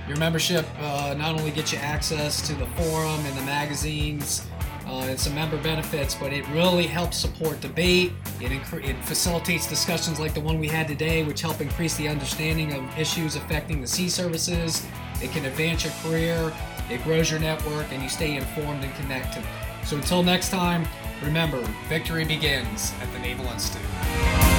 [0.06, 4.46] Your membership uh, not only gets you access to the forum and the magazines
[4.86, 8.12] uh, and some member benefits, but it really helps support debate.
[8.40, 12.08] It, inc- it facilitates discussions like the one we had today, which help increase the
[12.08, 14.84] understanding of issues affecting the sea services.
[15.22, 16.52] It can advance your career
[16.90, 19.42] it grows your network, and you stay informed and connected.
[19.84, 20.86] So until next time,
[21.22, 24.49] remember victory begins at the Naval Institute.